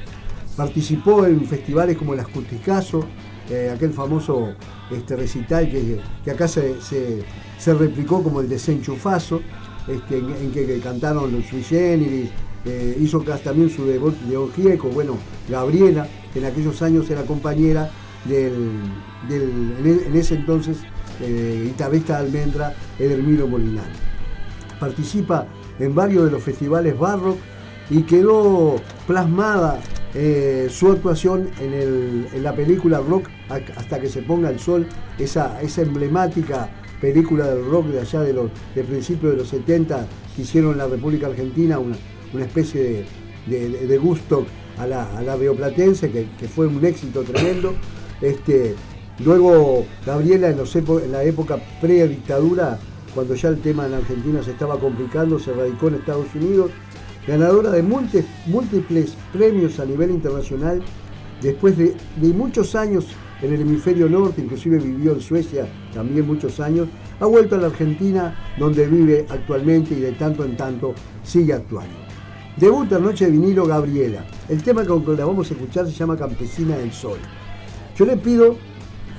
Participó 0.57 1.27
en 1.27 1.45
festivales 1.45 1.99
como 1.99 2.15
el 2.15 2.21
Asculticazo, 2.21 3.05
eh, 3.51 3.71
aquel 3.75 3.93
famoso 3.93 4.55
este, 4.91 5.17
recital 5.17 5.69
que, 5.71 6.01
acá 6.31 6.49
se, 6.49 6.81
se- 6.81 7.23
se 7.59 7.75
replicó 7.75 8.23
como 8.23 8.41
el 8.41 8.49
desenchufazo, 8.49 9.41
este, 9.89 10.19
en, 10.19 10.51
que, 10.53 10.79
cantaron 10.81 11.33
los 11.33 11.45
Sui 11.47 11.63
Generis, 11.63 12.31
eh, 12.65 12.97
hizo 13.01 13.21
también 13.21 13.71
su 13.71 13.85
debut 13.87 14.15
de 14.23 14.37
Gieco, 14.55 14.89
bueno, 14.89 15.17
Gabriela, 15.49 16.07
que 16.33 16.41
en 16.41 16.45
aquellos 16.47 16.83
años 16.83 17.09
era 17.11 17.23
compañera 17.23 17.91
del, 18.25 18.81
del- 19.29 19.75
en, 19.81 19.87
e- 19.87 20.07
en 20.09 20.17
ese 20.17 20.35
entonces 20.35 20.79
eh, 21.21 21.63
guitarrista 21.67 22.21
de 22.21 22.27
Almendra, 22.27 22.75
Edelmiro 22.99 23.47
Molinari. 23.49 23.93
Participa 24.79 25.47
en 25.79 25.95
varios 25.95 26.25
de 26.27 26.31
los 26.33 26.43
festivales 26.43 26.99
barrock 26.99 27.39
y 27.91 28.03
quedó 28.03 28.77
plasmada 29.07 29.81
eh, 30.15 30.69
su 30.71 30.91
actuación 30.93 31.49
en, 31.61 32.27
la 32.43 32.55
película 32.55 32.99
Rock 33.01 33.29
hasta 33.77 33.99
que 34.01 34.09
se 34.09 34.23
ponga 34.23 34.51
el 34.51 34.59
sol, 34.59 34.87
esa, 35.19 35.61
esa 35.63 35.83
emblemática 35.83 36.69
película 37.01 37.47
del 37.47 37.65
rock 37.65 37.87
de 37.89 38.01
allá 38.01 38.21
de 38.23 38.33
los 38.33 38.51
de 38.75 38.83
principios 38.85 39.33
de 39.33 39.39
los 39.39 39.49
70 39.49 40.07
que 40.35 40.43
hicieron 40.43 40.77
la 40.79 40.87
República 40.87 41.27
Argentina, 41.29 41.79
una, 41.79 41.97
una 42.35 42.45
especie 42.45 42.83
de, 42.83 43.07
de- 43.47 43.87
gusto 43.99 44.47
a 44.79 44.87
la, 44.87 45.17
a 45.17 45.23
la 45.23 45.37
rioplatense 45.37 46.11
que, 46.11 46.27
fue 46.49 46.67
un 46.67 46.85
éxito 46.85 47.23
tremendo. 47.23 47.75
Este, 48.21 48.75
luego 49.25 49.87
Gabriela 50.07 50.49
en, 50.51 50.57
los 50.59 50.75
epo- 50.77 51.03
en 51.03 51.13
la 51.13 51.23
época 51.25 51.59
pre-dictadura 51.81 52.79
cuando 53.15 53.35
ya 53.35 53.49
el 53.49 53.59
tema 53.61 53.87
en 53.87 53.95
Argentina 53.95 54.43
se 54.43 54.51
estaba 54.53 54.79
complicando, 54.79 55.39
se 55.39 55.53
radicó 55.53 55.89
en 55.89 55.95
Estados 55.97 56.27
Unidos, 56.35 56.71
ganadora 57.27 57.71
de 57.71 57.83
múlti- 57.83 58.25
múltiples 58.47 59.17
premios 59.33 59.81
a 59.81 59.85
nivel 59.87 60.11
internacional, 60.11 60.83
después 61.43 61.77
de, 61.77 61.95
de 62.17 62.29
muchos 62.29 62.75
años 62.75 63.07
en 63.43 63.53
el 63.53 63.61
hemisferio 63.61 64.09
norte, 64.09 64.43
inclusive 64.43 64.79
vivió 64.79 65.13
en 65.13 65.21
Suecia 65.21 65.67
también 65.95 66.27
muchos 66.27 66.61
años, 66.61 66.89
ha 67.21 67.27
vuelto 67.27 67.55
a 67.55 67.59
la 67.59 67.67
Argentina 67.67 68.55
donde 68.59 68.87
vive 68.87 69.27
actualmente 69.29 69.95
y 69.95 70.01
de 70.01 70.13
tanto 70.13 70.45
en 70.45 70.57
tanto 70.57 70.95
sigue 71.23 71.53
actuando. 71.53 71.95
Debuta 72.57 72.99
Noche 72.99 73.27
de 73.27 73.33
Vinilo 73.33 73.67
Gabriela. 73.67 74.25
El 74.49 74.63
tema 74.63 74.85
con 74.85 75.05
que 75.05 75.13
la 75.13 75.25
vamos 75.25 75.49
a 75.51 75.55
escuchar 75.55 75.87
se 75.87 75.93
llama 75.93 76.17
Campesina 76.17 76.77
del 76.77 76.93
Sol. 76.93 77.19
Yo 77.97 78.05
le 78.05 78.17
pido 78.17 78.57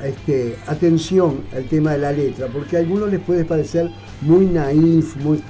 este, 0.03 0.57
atención 0.67 1.41
al 1.53 1.65
tema 1.65 1.91
de 1.91 1.99
la 1.99 2.11
letra, 2.11 2.47
porque 2.47 2.75
a 2.77 2.79
algunos 2.79 3.09
les 3.09 3.19
puede 3.21 3.45
parecer 3.45 3.89
muy 4.21 4.45
naif, 4.45 5.15
muy... 5.17 5.41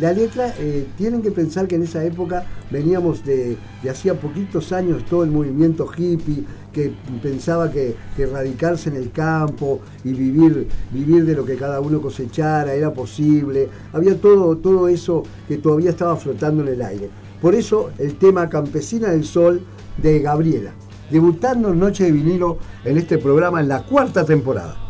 la 0.00 0.12
letra, 0.12 0.54
eh, 0.58 0.86
tienen 0.96 1.22
que 1.22 1.30
pensar 1.30 1.68
que 1.68 1.76
en 1.76 1.84
esa 1.84 2.04
época 2.04 2.44
veníamos 2.70 3.24
de, 3.24 3.56
de 3.82 3.90
hacía 3.90 4.14
poquitos 4.14 4.72
años 4.72 5.04
todo 5.04 5.22
el 5.22 5.30
movimiento 5.30 5.88
hippie, 5.96 6.44
que 6.72 6.92
pensaba 7.22 7.70
que, 7.70 7.94
que 8.16 8.26
radicarse 8.26 8.88
en 8.90 8.96
el 8.96 9.10
campo 9.10 9.80
y 10.04 10.12
vivir, 10.12 10.68
vivir 10.92 11.24
de 11.24 11.34
lo 11.34 11.44
que 11.44 11.56
cada 11.56 11.80
uno 11.80 12.00
cosechara 12.00 12.74
era 12.74 12.92
posible. 12.92 13.68
Había 13.92 14.20
todo, 14.20 14.56
todo 14.56 14.88
eso 14.88 15.22
que 15.46 15.58
todavía 15.58 15.90
estaba 15.90 16.16
flotando 16.16 16.62
en 16.62 16.68
el 16.68 16.82
aire. 16.82 17.10
Por 17.40 17.54
eso 17.54 17.90
el 17.98 18.16
tema 18.16 18.48
Campesina 18.48 19.10
del 19.10 19.24
Sol 19.24 19.62
de 20.00 20.20
Gabriela 20.20 20.72
debutando 21.10 21.70
en 21.70 21.78
Noche 21.78 22.04
de 22.04 22.12
Vinilo 22.12 22.58
en 22.84 22.98
este 22.98 23.18
programa 23.18 23.60
en 23.60 23.68
la 23.68 23.82
cuarta 23.82 24.24
temporada. 24.24 24.87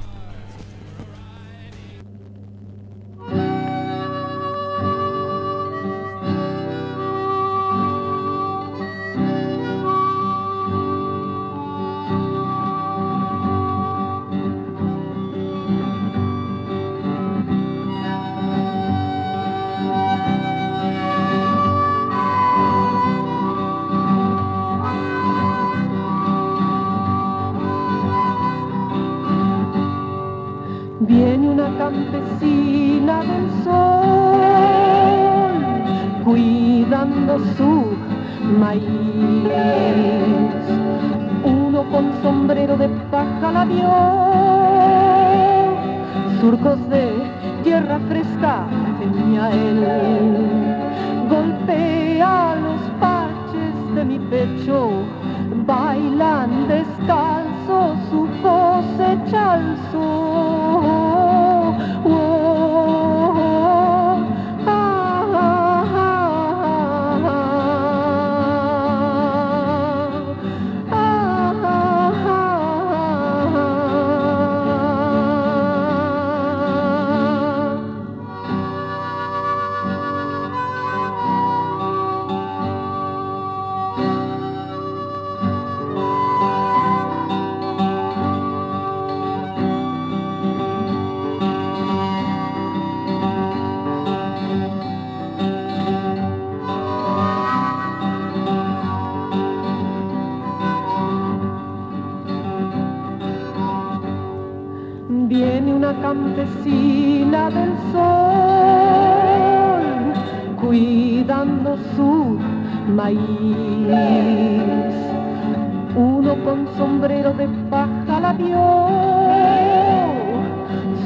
De 117.38 117.47
paja 117.71 118.18
la 118.21 118.33
vio, 118.33 118.66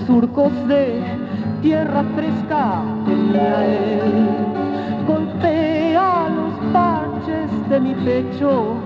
surcos 0.07 0.53
de 0.67 1.03
tierra 1.61 2.03
fresca 2.15 2.83
tenía 3.05 3.67
él. 3.67 4.31
Golpea 5.07 6.29
los 6.39 6.55
parches 6.73 7.51
de 7.69 7.81
mi 7.81 7.95
pecho, 8.07 8.77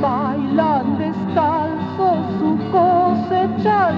bailan 0.00 0.98
descalzo 0.98 2.08
su 2.38 2.58
cosecha. 2.72 3.92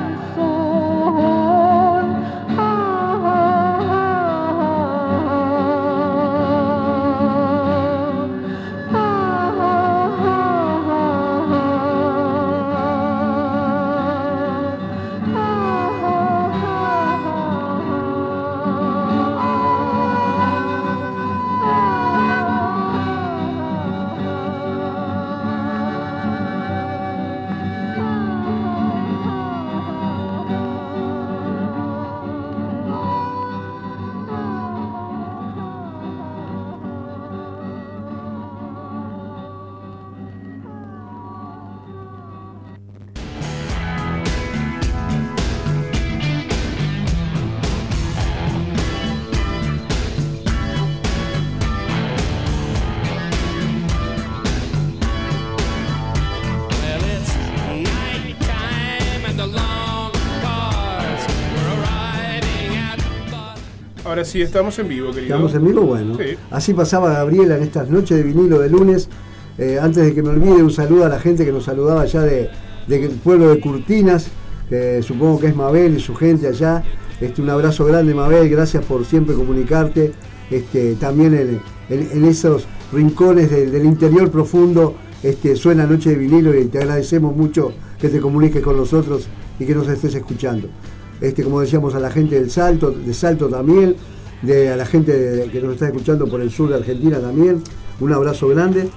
Ahora 64.20 64.30
sí, 64.30 64.42
estamos 64.42 64.78
en 64.78 64.86
vivo, 64.86 65.12
querido. 65.12 65.34
¿Estamos 65.34 65.54
en 65.54 65.64
vivo? 65.64 65.80
Bueno. 65.80 66.14
Sí. 66.18 66.36
Así 66.50 66.74
pasaba 66.74 67.10
Gabriela 67.10 67.56
en 67.56 67.62
estas 67.62 67.88
noches 67.88 68.18
de 68.18 68.22
vinilo 68.22 68.58
de 68.58 68.68
lunes. 68.68 69.08
Eh, 69.56 69.78
antes 69.80 70.04
de 70.04 70.14
que 70.14 70.22
me 70.22 70.28
olvide, 70.28 70.62
un 70.62 70.70
saludo 70.70 71.06
a 71.06 71.08
la 71.08 71.18
gente 71.18 71.42
que 71.46 71.50
nos 71.52 71.64
saludaba 71.64 72.02
allá 72.02 72.20
de, 72.20 72.50
del 72.86 73.08
pueblo 73.12 73.48
de 73.48 73.58
Curtinas, 73.60 74.26
que 74.68 75.02
supongo 75.02 75.40
que 75.40 75.46
es 75.46 75.56
Mabel 75.56 75.96
y 75.96 76.00
su 76.00 76.14
gente 76.14 76.48
allá. 76.48 76.82
Este, 77.18 77.40
un 77.40 77.48
abrazo 77.48 77.86
grande, 77.86 78.12
Mabel, 78.12 78.46
gracias 78.50 78.84
por 78.84 79.06
siempre 79.06 79.34
comunicarte. 79.34 80.12
Este, 80.50 80.96
también 80.96 81.32
en, 81.32 81.60
en- 81.88 82.10
en 82.12 82.24
esos 82.26 82.66
rincones 82.92 83.50
del- 83.50 83.72
del 83.72 83.86
interior 83.86 84.30
profundo 84.30 84.96
este, 85.22 85.56
suena 85.56 85.86
Noche 85.86 86.10
de 86.10 86.16
Vinilo 86.16 86.54
y 86.54 86.66
te 86.66 86.76
agradecemos 86.76 87.34
mucho 87.34 87.72
que 87.98 88.10
te 88.10 88.20
comuniques 88.20 88.62
con 88.62 88.76
nosotros 88.76 89.28
y 89.58 89.64
que 89.64 89.74
nos 89.74 89.88
estés 89.88 90.14
escuchando. 90.14 90.68
Este, 91.20 91.42
como 91.42 91.60
decíamos, 91.60 91.94
a 91.94 92.00
la 92.00 92.10
gente 92.10 92.36
del 92.36 92.50
Salto, 92.50 92.90
de 92.90 93.12
Salto 93.14 93.48
también, 93.48 93.96
de, 94.42 94.70
a 94.70 94.76
la 94.76 94.86
gente 94.86 95.48
que 95.52 95.60
nos 95.60 95.74
está 95.74 95.86
escuchando 95.86 96.26
por 96.26 96.40
el 96.40 96.50
sur 96.50 96.68
de 96.70 96.76
Argentina 96.76 97.18
también, 97.20 97.62
un 98.00 98.12
abrazo 98.12 98.48
grande. 98.48 98.88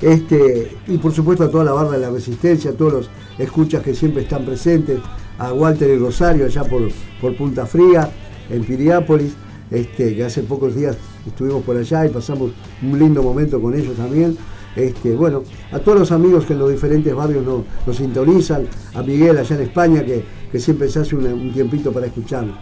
Este, 0.00 0.76
y 0.86 0.98
por 0.98 1.12
supuesto 1.12 1.44
a 1.44 1.50
toda 1.50 1.64
la 1.64 1.72
barra 1.72 1.92
de 1.92 1.98
la 1.98 2.10
Resistencia, 2.10 2.70
a 2.70 2.74
todos 2.74 2.92
los 2.92 3.10
escuchas 3.38 3.82
que 3.82 3.94
siempre 3.94 4.22
están 4.22 4.44
presentes, 4.44 4.98
a 5.38 5.52
Walter 5.52 5.90
y 5.90 5.98
Rosario 5.98 6.46
allá 6.46 6.64
por, 6.64 6.82
por 7.20 7.36
Punta 7.36 7.66
Fría, 7.66 8.10
en 8.50 8.64
Piriápolis, 8.64 9.32
este, 9.70 10.14
que 10.16 10.24
hace 10.24 10.42
pocos 10.42 10.74
días 10.74 10.96
estuvimos 11.26 11.62
por 11.62 11.76
allá 11.76 12.06
y 12.06 12.08
pasamos 12.08 12.52
un 12.82 12.98
lindo 12.98 13.22
momento 13.22 13.60
con 13.60 13.74
ellos 13.74 13.96
también. 13.96 14.36
Este, 14.76 15.12
bueno, 15.14 15.42
a 15.72 15.78
todos 15.78 15.98
los 15.98 16.12
amigos 16.12 16.44
que 16.44 16.52
en 16.52 16.60
los 16.60 16.70
diferentes 16.70 17.12
barrios 17.14 17.44
nos, 17.44 17.62
nos 17.86 17.96
sintonizan, 17.96 18.66
a 18.94 19.02
Miguel 19.02 19.36
allá 19.38 19.56
en 19.56 19.62
España 19.62 20.04
que, 20.04 20.24
que 20.52 20.60
siempre 20.60 20.88
se 20.88 21.00
hace 21.00 21.16
un 21.16 21.52
tiempito 21.52 21.90
para 21.92 22.06
escucharnos. 22.06 22.56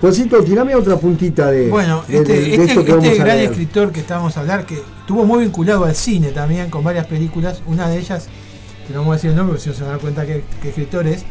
Juancito, 0.00 0.42
tirame 0.44 0.74
otra 0.74 0.96
puntita 0.98 1.50
de, 1.50 1.68
Bueno, 1.70 2.02
de- 2.06 2.18
este, 2.18 2.32
de- 2.32 2.40
de 2.40 2.54
este- 2.64 2.84
que 2.84 2.92
este 2.92 3.14
gran 3.18 3.38
escritor 3.38 3.92
que 3.92 4.00
estábamos 4.00 4.36
a 4.36 4.40
hablar, 4.40 4.66
que 4.66 4.74
estuvo 4.74 5.24
muy 5.24 5.44
vinculado 5.44 5.84
al 5.86 5.94
cine 5.94 6.32
también, 6.32 6.68
con 6.68 6.84
varias 6.84 7.06
películas, 7.06 7.62
una 7.66 7.88
de 7.88 7.98
ellas, 7.98 8.28
que 8.86 8.92
no 8.92 9.00
vamos 9.00 9.12
a 9.12 9.16
decir 9.16 9.30
el 9.30 9.36
nombre, 9.36 9.52
porque 9.54 9.62
si 9.64 9.70
no 9.70 9.74
se 9.74 9.80
van 9.82 9.88
a 9.88 9.92
dar 9.92 10.00
cuenta 10.00 10.26
que, 10.26 10.44
que 10.60 10.68
escritor 10.68 11.06
es, 11.06 11.24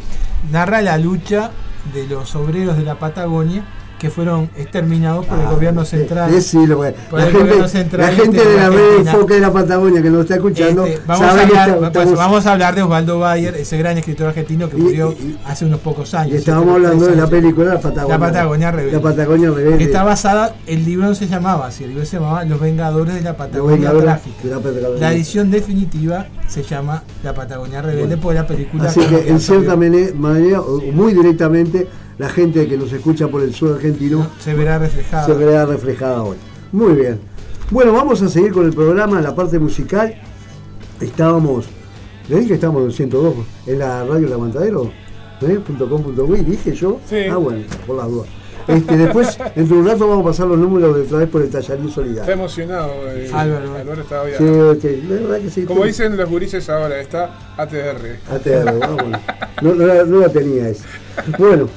narra 0.52 0.82
la 0.82 0.98
lucha 0.98 1.52
de 1.94 2.08
los 2.08 2.34
obreros 2.36 2.76
de 2.78 2.84
la 2.84 2.98
Patagonia 2.98 3.64
que 4.06 4.12
fueron 4.12 4.50
exterminados 4.56 5.26
por 5.26 5.40
el 5.40 5.48
gobierno 5.48 5.84
central. 5.84 6.32
eh, 6.32 6.40
sí, 6.42 6.68
lo 6.68 6.80
que- 6.82 6.92
por 7.10 7.20
la, 7.20 7.26
el 7.26 7.32
gente, 7.32 7.48
gobierno 7.48 7.68
central, 7.68 8.02
la 8.02 8.16
gente 8.16 8.38
este, 8.38 8.50
de 8.50 8.56
la 8.58 8.70
red 8.70 8.98
enfoque 9.00 9.34
de 9.34 9.40
la 9.40 9.52
Patagonia 9.52 10.02
que 10.04 10.10
nos 10.12 10.22
está 10.22 10.36
escuchando 10.36 10.86
Este, 10.86 11.02
vamos, 11.08 11.24
a 11.26 11.34
que 11.36 11.42
hablar, 11.42 11.70
está- 11.70 11.88
estamos- 11.88 12.16
vamos 12.16 12.46
a 12.46 12.52
hablar 12.54 12.76
de 12.76 12.84
Osvaldo 12.84 13.20
Bayer, 13.20 13.56
ese 13.56 13.78
gran 13.78 13.98
escritor 13.98 14.28
argentino 14.28 14.70
que 14.70 14.78
murió 14.78 15.12
y- 15.14 15.38
hace 15.46 15.66
unos 15.66 15.80
pocos 15.80 16.14
años. 16.14 16.34
y 16.36 16.38
estábamos 16.38 16.76
hablando 16.76 17.06
de 17.08 17.16
la 17.16 17.28
película 17.28 17.74
La 17.74 17.80
Patagonia. 17.82 18.18
La 18.18 18.20
Patagonia 18.20 18.72
Rebelde. 18.72 18.92
La 18.98 19.02
Patagonia 19.02 19.50
Rebelde. 19.50 19.78
Que 19.80 19.84
está 19.86 20.04
basada, 20.04 20.56
el 20.68 20.86
libro 20.86 21.08
no 21.08 21.16
se 21.16 21.28
llamaba 21.28 21.66
así, 21.68 21.84
el 21.84 21.90
libro 21.90 22.06
se 22.06 22.18
llamaba 22.18 22.46
Los 22.46 22.60
Vengadores 22.60 23.16
de 23.16 23.22
la 23.22 23.36
Patagonia 23.36 23.92
Trágica. 23.92 24.36
la 24.44 24.58
Patagonia. 24.60 25.00
La 25.00 25.14
edición 25.14 25.50
definitiva 25.50 26.28
se 26.48 26.62
llama 26.62 27.02
La 27.24 27.34
Patagonia 27.34 27.82
Rebelde 27.82 28.18
por 28.18 28.36
la 28.36 28.46
película. 28.46 28.90
Así 28.90 29.00
que 29.02 29.30
en 29.30 29.40
cierta 29.40 29.76
mane- 29.76 30.14
manera, 30.14 30.62
muy 30.94 31.14
directamente, 31.14 31.88
la 32.18 32.30
gente 32.30 32.68
que 32.68 32.78
nos 32.78 32.92
escucha 32.94 33.28
por 33.28 33.42
el 33.44 33.54
sur 33.54 33.74
argentino 33.76 34.28
se 34.40 34.54
verá 34.54 34.80
reflejado. 34.80 35.26
se 35.28 35.34
verá 35.34 35.66
reflejada 35.66 36.24
hoy. 36.24 36.38
Muy 36.72 36.94
bien. 36.94 37.20
Bueno, 37.72 37.94
vamos 37.94 38.22
a 38.22 38.30
seguir 38.30 38.52
con 38.54 38.66
el 38.66 38.74
programa, 38.74 39.22
la 39.22 39.34
parte 39.36 39.60
musical. 39.60 40.16
Estábamos, 41.02 41.66
le 42.30 42.36
dije 42.38 42.48
que 42.50 42.54
estábamos 42.56 42.84
en 42.86 42.92
102, 42.92 43.34
en 43.68 43.80
la 43.80 44.04
radio 44.06 44.28
El 44.28 44.34
Aguantadero, 44.34 44.92
¿eh? 45.42 45.60
dije 46.46 46.74
yo. 46.74 47.00
Sí. 47.10 47.26
Ah, 47.30 47.38
bueno, 47.38 47.64
por 47.86 47.98
las 47.98 48.08
dudas. 48.10 48.28
Este, 48.68 48.98
después, 48.98 49.38
dentro 49.56 49.76
de 49.76 49.82
un 49.84 49.88
rato, 49.88 50.08
vamos 50.08 50.26
a 50.26 50.30
pasar 50.30 50.48
los 50.48 50.58
números 50.58 50.96
de 50.96 51.02
otra 51.04 51.20
vez 51.20 51.30
por 51.30 51.42
el 51.42 51.50
tallarín 51.50 51.86
Está 51.88 51.96
solidario. 52.02 52.34
emocionado. 52.34 52.92
eh, 53.12 53.30
Álvaro. 53.34 53.76
Álvaro 53.76 54.02
está 54.02 54.24
bien. 54.24 54.38
Sí, 54.38 54.44
este, 54.46 55.04
la 55.04 55.16
verdad 55.22 55.40
que 55.42 55.50
sí. 55.50 55.66
Como 55.66 55.84
dicen 55.86 56.18
los 56.18 56.30
gurises 56.30 56.68
ahora, 56.70 57.00
está 57.00 57.54
ATR. 57.58 58.18
ATR, 58.32 58.80
vamos. 58.80 59.20
No, 59.62 59.74
no 59.74 59.86
la, 59.86 60.04
no 60.04 60.20
la 60.20 60.28
tenía 60.30 60.68
esa. 60.68 60.84
Bueno, 61.40 61.70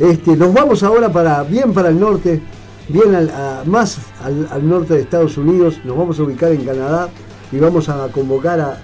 este, 0.00 0.36
nos 0.36 0.52
vamos 0.52 0.82
ahora 0.82 1.08
bien 1.44 1.72
para 1.72 1.90
el 1.90 2.00
norte, 2.00 2.40
bien 2.88 3.14
al- 3.14 3.30
a- 3.30 3.62
más 3.66 3.98
al, 4.22 4.48
al 4.50 4.68
norte 4.68 4.94
de 4.94 5.00
Estados 5.00 5.36
Unidos, 5.36 5.80
nos 5.84 5.96
vamos 5.96 6.18
a 6.18 6.22
ubicar 6.22 6.50
en 6.52 6.64
Canadá 6.64 7.08
y 7.52 7.58
vamos 7.58 7.88
a 7.88 8.08
convocar 8.08 8.60
a, 8.60 8.78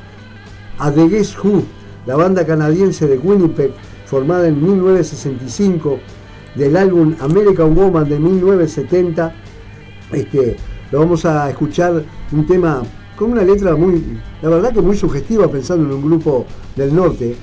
a 0.78 0.90
The 0.92 1.08
Guess 1.08 1.36
Who, 1.42 1.62
la 2.06 2.16
banda 2.16 2.44
canadiense 2.46 3.06
de 3.06 3.18
Winnipeg, 3.18 3.72
formada 4.04 4.46
en 4.46 4.62
1965, 4.62 5.98
del 6.54 6.76
álbum 6.76 7.14
American 7.20 7.74
Woman 7.74 8.08
de 8.08 8.18
1970. 8.18 9.34
Este, 10.12 10.56
lo 10.92 11.00
vamos 11.00 11.24
a 11.24 11.50
escuchar 11.50 12.02
un 12.32 12.46
tema 12.46 12.82
con 13.16 13.32
una 13.32 13.42
letra 13.42 13.74
muy, 13.74 14.20
la 14.42 14.48
verdad 14.50 14.72
que 14.72 14.80
muy 14.82 14.96
sugestiva 14.96 15.48
pensando 15.48 15.86
en 15.86 15.92
un 15.94 16.02
grupo 16.02 16.44
del 16.76 16.94
norte. 16.94 17.34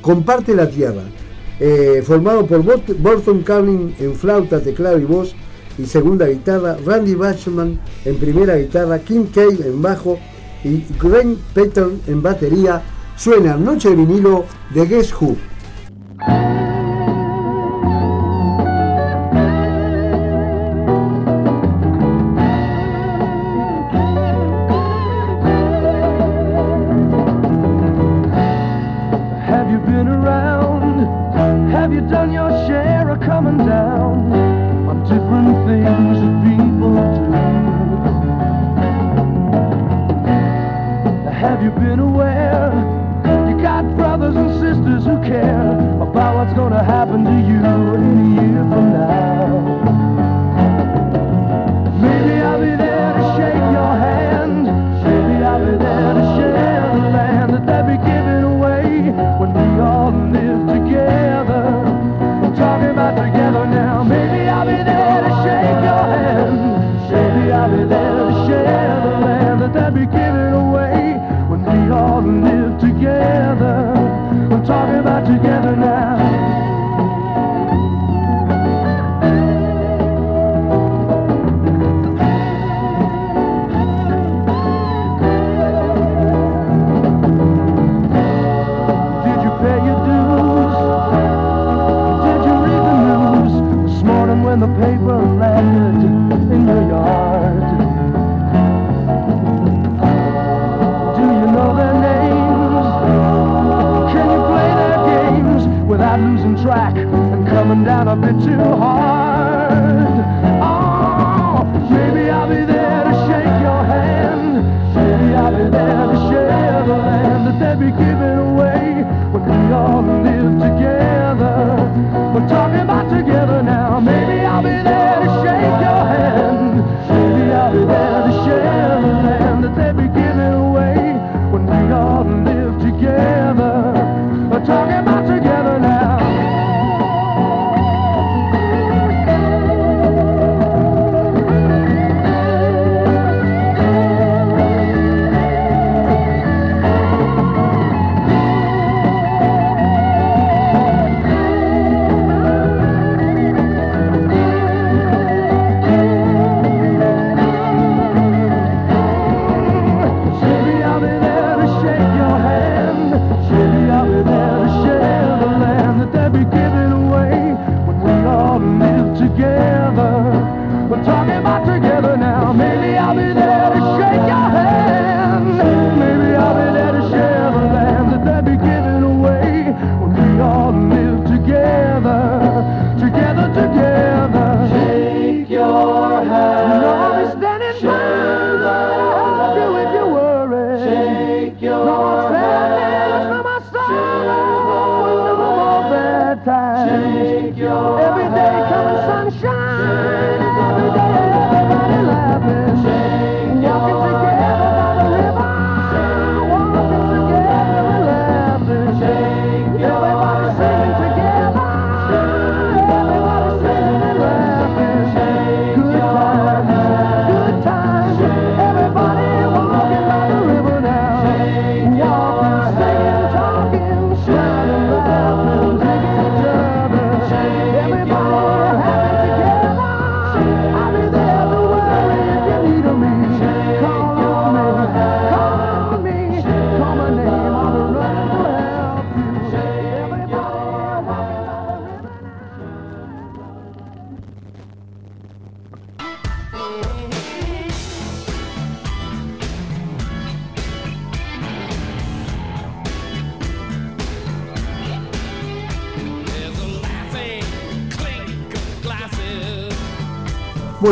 Comparte 0.00 0.54
la 0.54 0.68
tierra, 0.68 1.02
eh, 1.64 2.02
formado 2.02 2.44
por 2.44 2.60
Burton 2.62 3.42
Carlin 3.42 3.94
en 4.00 4.16
flauta, 4.16 4.60
teclado 4.60 4.98
y 4.98 5.04
voz 5.04 5.32
y 5.78 5.86
segunda 5.86 6.26
guitarra, 6.26 6.76
Randy 6.84 7.14
Bachman 7.14 7.78
en 8.04 8.16
primera 8.16 8.56
guitarra, 8.56 8.98
Kim 8.98 9.26
Cale 9.26 9.68
en 9.68 9.80
bajo 9.80 10.18
y 10.64 10.84
Glenn 11.00 11.38
Peter 11.54 11.86
en 12.08 12.20
batería. 12.20 12.82
Suena 13.16 13.56
Noche 13.56 13.90
de 13.90 13.94
vinilo 13.94 14.44
de 14.74 14.86
Guess 14.86 15.14
Who. 15.14 15.51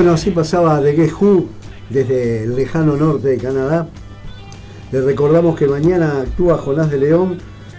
Bueno, 0.01 0.15
así 0.15 0.31
pasaba 0.31 0.81
de 0.81 0.95
Guess 0.95 1.13
Who 1.21 1.45
desde 1.91 2.45
el 2.45 2.57
lejano 2.57 2.97
norte 2.97 3.29
de 3.29 3.37
Canadá. 3.37 3.87
Les 4.91 5.05
recordamos 5.05 5.59
que 5.59 5.67
mañana 5.67 6.23
actúa 6.23 6.57
Jonás 6.57 6.91
de 6.91 6.97
León 6.97 7.37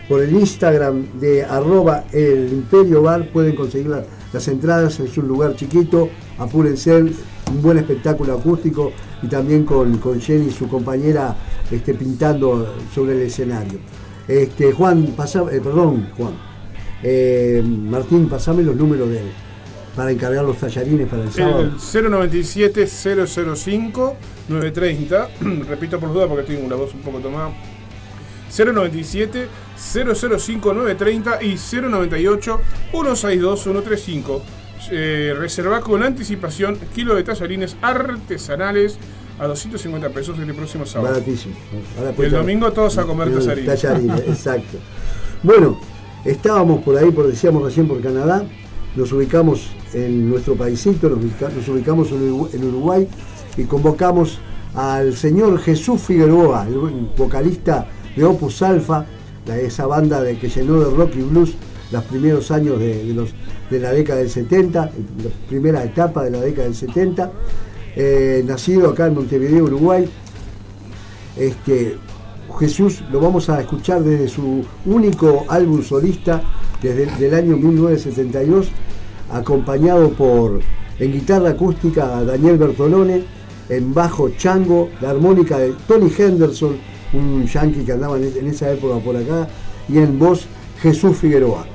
por 0.08 0.22
el 0.22 0.32
Instagram 0.32 1.20
de 1.20 1.44
arroba 1.44 2.04
el 2.12 2.50
Imperio 2.54 3.02
Bar. 3.02 3.28
Pueden 3.34 3.56
conseguir 3.56 3.88
la- 3.88 4.04
las 4.32 4.48
entradas, 4.50 5.00
es 5.00 5.18
un 5.18 5.28
lugar 5.28 5.56
chiquito, 5.56 6.10
apúrense, 6.38 6.96
un 7.02 7.60
buen 7.60 7.80
espectáculo 7.80 8.34
acústico 8.38 8.92
y 9.24 9.28
también 9.28 9.66
con, 9.66 9.98
con 9.98 10.22
Jenny, 10.22 10.52
su 10.52 10.68
compañera, 10.68 11.36
este, 11.72 11.96
pintando 11.96 12.76
sobre 12.94 13.14
el 13.14 13.22
escenario. 13.24 13.80
Este, 14.28 14.72
Juan, 14.74 15.08
pasa, 15.18 15.40
eh, 15.52 15.60
perdón, 15.60 16.08
Juan. 16.16 16.34
Eh, 17.02 17.64
Martín, 17.66 18.30
pasame 18.30 18.62
los 18.62 18.76
números 18.76 19.10
de 19.10 19.22
para 19.96 20.12
encargar 20.12 20.44
los 20.46 20.58
tallarines 20.58 21.08
para 21.08 21.24
el 21.24 21.32
sábado. 21.32 21.62
El 21.62 22.10
097 22.12 22.88
005 22.88 24.16
930. 24.48 25.30
Repito 25.68 26.00
por 26.00 26.14
duda 26.14 26.28
porque 26.28 26.44
tengo 26.44 26.70
la 26.70 26.76
voz 26.76 26.94
un 26.94 27.02
poco 27.02 27.20
tomada. 27.20 27.52
097 28.56 29.48
005 29.78 30.74
930 30.74 31.44
y 31.44 31.56
098 31.58 32.62
162 32.92 33.64
135. 33.64 34.42
Eh, 34.92 35.36
reserva 35.38 35.82
con 35.82 36.02
anticipación 36.02 36.78
kilo 36.94 37.16
de 37.16 37.24
tallarines 37.24 37.78
artesanales 37.82 38.98
a 39.40 39.46
250 39.48 40.10
pesos 40.10 40.38
el 40.40 40.54
próximo 40.56 40.86
sábado. 40.86 41.14
Baratísimo. 41.14 41.56
Ahora 41.98 42.14
el 42.18 42.32
domingo 42.32 42.72
todos 42.72 42.98
a 42.98 43.04
comer 43.04 43.32
tallarines. 43.32 43.82
tallarines, 43.82 44.20
exacto. 44.22 44.78
Bueno, 45.44 45.80
estábamos 46.26 46.84
por 46.84 46.98
ahí, 46.98 47.12
por 47.12 47.28
decíamos 47.28 47.64
recién 47.64 47.88
por 47.88 48.02
Canadá, 48.02 48.44
nos 48.96 49.12
ubicamos 49.14 49.70
en 49.94 50.30
nuestro 50.30 50.56
paisito, 50.56 51.10
nos, 51.10 51.20
ubica- 51.20 51.50
nos 51.50 51.68
ubicamos 51.68 52.12
en 52.12 52.30
Urugu- 52.32 52.50
en 52.54 52.64
Uruguay 52.66 53.08
y 53.58 53.64
convocamos 53.64 54.40
al 54.76 55.16
señor 55.16 55.60
Jesús 55.60 56.02
Figueroa, 56.02 56.66
el 56.68 56.76
vocalista 57.18 57.88
de 58.16 58.24
Opus 58.24 58.62
la- 59.46 59.58
esa 59.60 59.86
banda 59.88 60.22
de, 60.22 60.38
que 60.38 60.50
llenó 60.50 60.80
de 60.80 60.96
rock 60.96 61.12
y 61.16 61.22
blues 61.22 61.54
los 61.92 62.04
primeros 62.06 62.52
años 62.52 62.80
de 63.70 63.80
la 63.80 63.92
década 63.92 64.20
del 64.20 64.30
70, 64.30 64.80
la 64.86 64.92
primera 65.50 65.84
etapa 65.84 66.24
de 66.24 66.32
la 66.32 66.40
década 66.42 66.66
del 66.66 66.76
70, 66.76 67.32
eh, 67.98 68.44
nacido 68.46 68.90
acá 68.90 69.08
en 69.08 69.16
Montevideo, 69.16 69.66
Uruguay, 69.66 70.08
este, 71.38 71.98
Jesús 72.52 73.04
lo 73.12 73.20
vamos 73.20 73.50
a 73.50 73.60
escuchar 73.62 74.04
desde 74.04 74.28
su 74.28 74.64
único 74.86 75.46
álbum 75.48 75.82
solista 75.84 76.42
desde 76.82 77.28
el 77.28 77.34
año 77.34 77.58
1972, 77.58 78.68
acompañado 79.32 80.10
por 80.10 80.60
en 81.00 81.12
guitarra 81.12 81.50
acústica 81.52 82.24
Daniel 82.24 82.58
Bertolone, 82.58 83.24
en 83.70 83.94
bajo 83.94 84.30
Chango, 84.38 84.90
la 85.02 85.12
armónica 85.12 85.58
de 85.58 85.74
Tony 85.88 86.12
Henderson, 86.16 86.76
un 87.14 87.46
yankee 87.46 87.84
que 87.86 87.92
andaba 87.94 88.18
en 88.18 88.24
en 88.38 88.48
esa 88.48 88.72
época 88.72 89.00
por 89.04 89.16
acá, 89.16 89.48
y 89.88 89.98
en 89.98 90.20
voz 90.20 90.46
Jesús 90.82 91.18
Figueroa. 91.18 91.66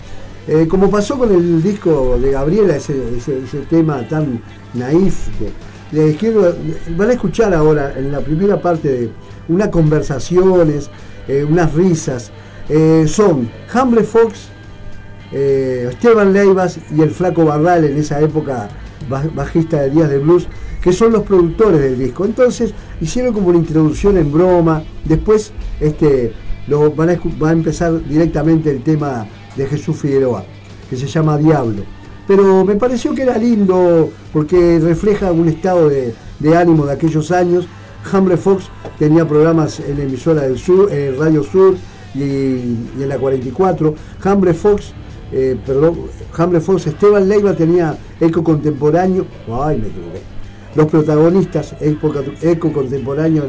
Eh, 0.49 0.67
como 0.69 0.89
pasó 0.91 1.19
con 1.19 1.33
el 1.35 1.63
disco 1.63 2.17
de 2.21 2.31
Gabriela, 2.33 2.77
ese, 2.77 2.95
ese- 3.17 3.67
tema 3.69 4.07
tan 4.09 4.41
naif, 4.75 5.29
les 5.93 6.17
quiero, 6.17 6.55
van 6.97 7.11
a 7.11 7.13
escuchar 7.15 7.53
ahora 7.55 7.95
en 7.97 8.13
la 8.13 8.21
primera 8.21 8.61
parte 8.61 8.89
de 8.89 9.11
unas 9.49 9.69
conversaciones, 9.69 10.91
eh, 11.29 11.45
unas 11.49 11.73
risas. 11.75 12.31
Eh, 12.69 13.05
son 13.09 13.49
Hamble 13.73 14.03
Fox, 14.03 14.49
eh, 15.33 15.89
Esteban 15.91 16.33
Leivas 16.33 16.79
y 16.97 17.01
el 17.03 17.11
Flaco 17.11 17.45
Barral 17.45 17.85
en 17.85 17.97
esa 17.99 18.21
época 18.21 18.69
baj- 19.09 19.35
bajista 19.35 19.83
de 19.83 19.91
Días 19.91 20.09
de 20.11 20.19
Blues, 20.19 20.47
que 20.83 20.93
son 20.93 21.13
los 21.13 21.23
productores 21.23 21.81
del 21.81 21.99
disco. 21.99 22.25
Entonces 22.25 22.73
hicieron 23.01 23.33
como 23.33 23.49
una 23.49 23.59
introducción 23.59 24.17
en 24.17 24.33
broma, 24.33 24.83
después 25.05 25.53
este, 25.81 26.33
lo, 26.69 26.91
van, 26.93 27.11
a, 27.11 27.21
va 27.43 27.51
a 27.51 27.53
empezar 27.53 28.05
directamente 28.05 28.71
el 28.71 28.83
tema 28.83 29.27
de 29.57 29.67
Jesús 29.67 29.97
Figueroa, 29.97 30.45
que 30.89 30.97
se 30.97 31.07
llama 31.07 31.39
Diablo. 31.39 31.83
Pero 32.27 32.65
me 32.65 32.75
pareció 32.75 33.15
que 33.15 33.23
era 33.23 33.39
lindo 33.39 34.11
porque 34.33 34.81
refleja 34.81 35.31
un 35.31 35.49
estado 35.49 35.89
de, 35.89 36.13
de 36.41 36.57
ánimo 36.57 36.85
de 36.85 36.93
aquellos 36.93 37.31
años. 37.31 37.69
Hambre 38.13 38.37
Fox 38.37 38.65
tenía 38.99 39.27
programas 39.27 39.81
en 39.81 39.99
la 39.99 40.05
emisora 40.05 40.43
del 40.43 40.59
Sur, 40.59 40.93
en 40.93 41.19
Radio 41.19 41.43
Sur 41.43 41.75
y, 42.15 42.21
en 42.21 43.09
la 43.09 43.19
44. 43.19 43.95
Hambre 44.25 44.55
Fox, 44.55 44.93
eh, 45.33 45.57
perdón, 45.67 45.99
Hambre 46.37 46.61
Fox, 46.61 46.87
Esteban 46.87 47.29
Leiva 47.29 47.55
tenía 47.55 47.97
eco 48.21 48.43
contemporáneo. 48.45 49.27
Ay, 49.53 49.79
me 49.79 49.89
equivoqué. 49.89 50.21
Los 50.75 50.87
protagonistas, 50.87 51.75
época- 51.81 52.23
eco 52.43 52.73
contemporáneo, 52.73 53.45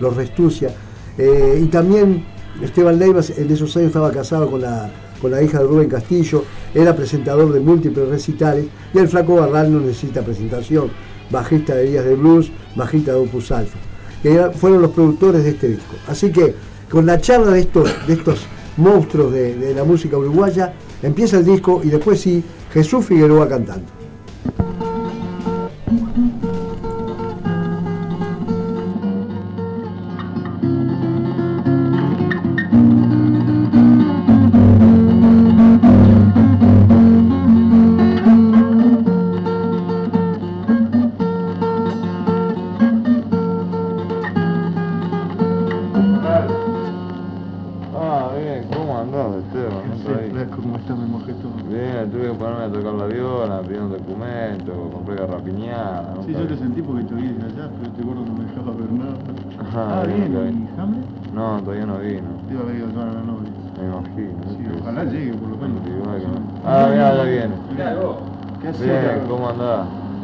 los 0.00 0.16
Restucia. 0.16 0.70
Eh, 1.18 1.60
y 1.62 1.66
también 1.66 2.24
Esteban 2.62 2.98
Leiva 2.98 3.20
en 3.36 3.50
esos 3.50 3.76
años 3.76 3.88
estaba 3.88 4.10
casado 4.10 4.50
con 4.50 4.62
la, 4.62 4.90
con 5.20 5.30
la 5.30 5.42
hija 5.42 5.58
de 5.58 5.64
Rubén 5.64 5.88
Castillo, 5.88 6.44
era 6.74 6.96
presentador 6.96 7.52
de 7.52 7.60
múltiples 7.60 8.08
recitales 8.08 8.66
y 8.94 8.98
el 8.98 9.08
Flaco 9.08 9.36
Barral 9.36 9.72
no 9.72 9.80
necesita 9.80 10.22
presentación, 10.22 10.90
bajista 11.30 11.74
de 11.74 11.84
Días 11.90 12.04
de 12.04 12.14
Blues, 12.14 12.50
bajista 12.74 13.12
de 13.12 13.18
Opus 13.18 13.52
Alpha, 13.52 13.78
que 14.22 14.50
fueron 14.54 14.82
los 14.82 14.90
productores 14.90 15.44
de 15.44 15.50
este 15.50 15.68
disco. 15.68 15.94
Así 16.06 16.30
que 16.30 16.54
con 16.90 17.06
la 17.06 17.20
charla 17.20 17.52
de 17.52 17.60
estos, 17.60 18.06
de 18.06 18.14
estos 18.14 18.46
monstruos 18.76 19.32
de, 19.32 19.54
de 19.54 19.74
la 19.74 19.84
música 19.84 20.16
uruguaya, 20.16 20.74
empieza 21.02 21.38
el 21.38 21.44
disco 21.44 21.80
y 21.84 21.88
después 21.88 22.20
sí, 22.20 22.42
Jesús 22.72 23.06
Figueroa 23.06 23.48
cantando. 23.48 23.99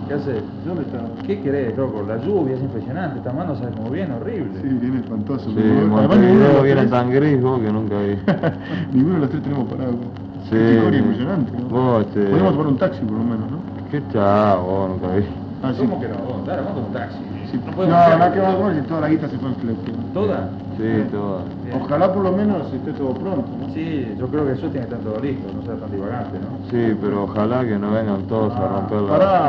¿Qué 0.07 0.15
haces? 0.15 0.43
¿Dónde 0.65 0.83
está? 0.83 1.01
¿Qué 1.27 1.41
querés, 1.41 1.77
loco? 1.77 2.03
La 2.03 2.17
lluvia 2.19 2.55
es 2.57 2.63
impresionante, 2.63 3.19
esta 3.19 3.33
mano 3.33 3.55
sabe 3.57 3.73
como 3.73 3.91
bien, 3.91 4.13
horrible. 4.13 4.61
Sí, 4.61 4.69
viene 4.69 4.99
espantoso. 4.99 5.51
Sí, 5.51 5.57
Montevideo 5.59 6.53
los 6.55 6.63
viene 6.63 6.81
tres- 6.83 6.91
tan 6.91 7.11
gris 7.11 7.43
vos 7.43 7.61
que 7.61 7.73
nunca 7.73 8.01
vi. 8.01 8.17
Ninguno 8.93 9.15
de 9.15 9.21
los 9.21 9.31
tres 9.31 9.43
tenemos 9.43 9.69
paraguas. 9.69 10.09
Sí. 10.49 10.55
Historia 10.57 11.01
impresionante, 11.01 11.53
¿no? 11.57 11.69
Vos, 11.69 12.07
este- 12.07 12.27
Podemos 12.27 12.53
tomar 12.53 12.67
un 12.69 12.79
taxi 12.79 13.05
por 13.05 13.17
lo 13.19 13.25
menos, 13.25 13.51
¿no? 13.51 13.59
Qué 13.91 14.03
chavo, 14.09 14.63
vos 14.65 14.89
nunca 14.91 15.17
vi. 15.17 15.27
Ah, 15.63 15.73
sí. 15.73 15.81
¿Cómo 15.81 16.01
que 16.01 16.09
no? 16.09 16.43
Dale, 16.47 16.63
vamos 16.63 16.75
con 16.75 16.85
un 16.85 16.93
taxi. 16.93 17.19
Sí. 17.51 17.59
No 17.65 17.71
No, 17.71 17.77
podemos 17.77 17.97
no, 17.97 18.03
hacer- 18.03 18.33
que 18.33 18.41
va 18.41 18.49
a 18.71 18.75
si 18.75 18.81
toda 18.83 19.01
la 19.01 19.09
guita 19.09 19.29
se 19.29 19.39
fue 19.39 19.49
en 19.49 19.57
fleque. 19.57 19.93
¿Toda? 20.13 20.51
Sí, 20.77 21.05
todo. 21.11 21.45
Ojalá 21.75 22.13
por 22.13 22.23
lo 22.23 22.33
menos 22.33 22.73
esté 22.73 22.93
todo 22.93 23.19
pronto, 23.19 23.57
¿no? 23.59 23.69
Sí, 23.71 24.15
yo 24.19 24.29
creo 24.29 24.47
que 24.47 24.53
eso 24.53 24.69
tiene 24.69 24.87
que 24.87 24.95
estar 24.95 25.01
todo 25.01 25.21
listo, 25.21 25.49
no 25.55 25.63
sea 25.63 25.77
tan 25.77 25.91
divagante, 25.91 26.39
¿no? 26.39 26.59
Sí, 26.71 26.97
pero 27.01 27.25
ojalá 27.25 27.65
que 27.65 27.79
no 27.79 27.93
vengan 27.93 28.27
todos 28.27 28.53
a 28.53 28.69
romper 28.69 29.01
la... 29.03 29.09
Pará, 29.19 29.47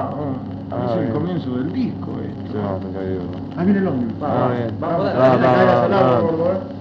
Ah, 0.69 0.83
ah, 0.83 0.95
es 0.99 1.05
el 1.07 1.13
comienzo 1.13 1.55
del 1.57 1.71
disco, 1.71 2.19
eh. 2.21 2.35
Sí, 2.51 2.57
vi, 2.57 3.17
bro. 3.17 3.39
Ahí 3.55 3.65
viene 3.65 3.79
el 3.79 3.87
ómnibus. 3.87 4.17
Ah, 4.21 4.49
bien. 4.51 4.75
Vamos, 4.79 5.05
dale, 5.05 5.17
Ah, 5.17 5.37
dale, 5.37 5.95
al 5.95 6.76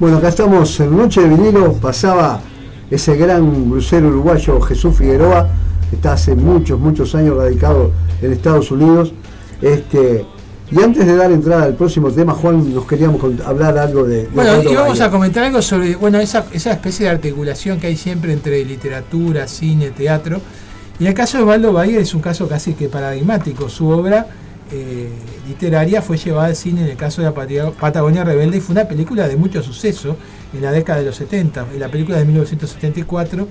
Bueno, 0.00 0.16
acá 0.16 0.28
estamos 0.28 0.80
en 0.80 0.96
Noche 0.96 1.20
de 1.20 1.28
Vinilo, 1.28 1.74
pasaba 1.74 2.40
ese 2.90 3.16
gran 3.16 3.70
brucero 3.70 4.08
uruguayo 4.08 4.60
Jesús 4.60 4.96
Figueroa, 4.96 5.48
está 5.92 6.14
hace 6.14 6.34
muchos, 6.34 6.78
muchos 6.78 7.14
años 7.14 7.36
radicado 7.36 7.92
en 8.20 8.32
Estados 8.32 8.70
Unidos. 8.70 9.12
Este, 9.60 10.26
y 10.70 10.82
antes 10.82 11.06
de 11.06 11.14
dar 11.14 11.30
entrada 11.30 11.64
al 11.64 11.74
próximo 11.74 12.10
tema, 12.10 12.32
Juan, 12.32 12.74
nos 12.74 12.86
queríamos 12.86 13.22
hablar 13.44 13.78
algo 13.78 14.04
de... 14.04 14.22
de 14.22 14.28
Bueno, 14.28 14.62
y 14.62 14.74
vamos 14.74 15.00
a 15.00 15.10
comentar 15.10 15.44
algo 15.44 15.60
sobre 15.62 15.94
bueno 15.96 16.18
esa, 16.18 16.46
esa 16.52 16.72
especie 16.72 17.06
de 17.06 17.12
articulación 17.12 17.78
que 17.78 17.88
hay 17.88 17.96
siempre 17.96 18.32
entre 18.32 18.64
literatura, 18.64 19.46
cine, 19.46 19.90
teatro. 19.90 20.40
Y 20.98 21.06
el 21.06 21.14
caso 21.14 21.38
de 21.38 21.44
Osvaldo 21.44 21.72
Bayer 21.72 22.00
es 22.00 22.14
un 22.14 22.20
caso 22.20 22.48
casi 22.48 22.74
que 22.74 22.88
paradigmático. 22.88 23.68
Su 23.68 23.88
obra 23.88 24.26
eh, 24.70 25.10
literaria 25.52 26.00
fue 26.02 26.16
llevada 26.16 26.48
al 26.48 26.56
cine 26.56 26.82
en 26.82 26.88
el 26.88 26.96
caso 26.96 27.22
de 27.22 27.28
la 27.28 27.34
Patagonia- 27.34 28.24
Rebelde 28.24 28.56
y 28.56 28.60
fue 28.60 28.72
una 28.72 28.84
película 28.88 29.28
de 29.28 29.36
mucho 29.36 29.62
suceso 29.62 30.16
en 30.54 30.62
la 30.62 30.72
década 30.72 31.00
de 31.00 31.06
los 31.06 31.16
70. 31.16 31.66
En 31.74 31.80
la 31.80 31.88
película 31.88 32.18
de 32.18 32.24
1974 32.24 33.48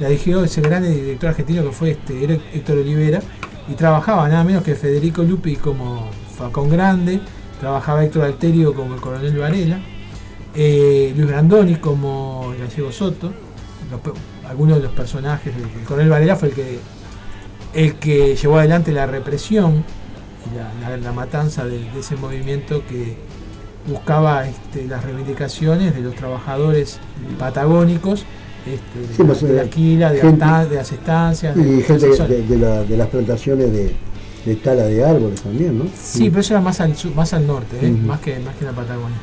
la 0.00 0.08
dirigió 0.08 0.44
ese 0.44 0.60
gran 0.60 0.82
director 0.82 1.30
argentino 1.30 1.62
que 1.64 1.72
fue 1.72 1.90
este, 1.92 2.40
Héctor- 2.54 2.78
Olivera 2.78 3.20
y 3.68 3.74
trabajaba 3.74 4.28
nada 4.28 4.44
menos 4.44 4.62
que 4.62 4.74
Federico 4.74 5.22
Lupi 5.22 5.56
como 5.56 6.08
Facón 6.36 6.68
Grande, 6.70 7.20
trabajaba 7.60 8.04
Héctor 8.04 8.24
Alterio 8.24 8.74
como 8.74 8.94
el 8.94 9.00
coronel 9.00 9.36
Varela, 9.36 9.80
eh, 10.54 11.12
Luis 11.16 11.28
Brandoni 11.28 11.76
como 11.76 12.54
gallego 12.58 12.92
Soto, 12.92 13.32
algunos 14.48 14.76
de 14.78 14.82
los 14.84 14.92
personajes, 14.92 15.54
el, 15.56 15.62
el 15.80 15.84
coronel 15.86 16.08
Varela 16.10 16.36
fue 16.36 16.48
el 16.48 16.54
que, 16.54 16.78
el 17.74 17.94
que 17.96 18.36
llevó 18.36 18.58
adelante 18.58 18.92
la 18.92 19.06
represión 19.06 19.84
la, 20.82 20.90
la- 20.90 20.96
la 20.96 21.12
matanza 21.12 21.64
de, 21.64 21.78
de 21.78 22.00
ese 22.00 22.16
movimiento 22.16 22.82
que 22.88 23.16
buscaba 23.86 24.46
este, 24.46 24.86
las 24.86 25.02
reivindicaciones 25.04 25.94
de 25.94 26.00
los 26.02 26.14
trabajadores 26.14 26.98
patagónicos, 27.38 28.24
este, 28.66 29.00
de, 29.00 29.14
Sí, 29.14 29.22
la, 29.22 29.26
pues, 29.28 29.42
de 29.42 29.48
la 29.52 29.54
eh, 29.54 29.60
alquila, 29.62 30.12
de, 30.12 30.20
gente- 30.20 30.44
de 30.68 30.74
las 30.76 30.92
estancias, 30.92 31.56
de- 31.56 31.76
Y 31.78 31.82
gente 31.82 32.56
la- 32.58 32.82
las 32.84 33.06
plantaciones 33.08 33.72
de, 33.72 33.94
de 34.44 34.56
tala 34.56 34.82
de 34.84 35.04
árboles 35.04 35.40
también, 35.42 35.78
¿no? 35.78 35.84
Sí, 36.00 36.28
pero 36.28 36.40
eso 36.40 36.54
era 36.54 36.60
más 36.60 36.80
al 36.80 36.94
más 37.14 37.32
al 37.32 37.46
norte, 37.46 37.76
¿eh? 37.82 37.90
Más, 37.90 38.20
que, 38.20 38.38
más 38.40 38.54
que 38.56 38.60
en 38.60 38.66
la 38.66 38.72
Patagonia. 38.76 39.16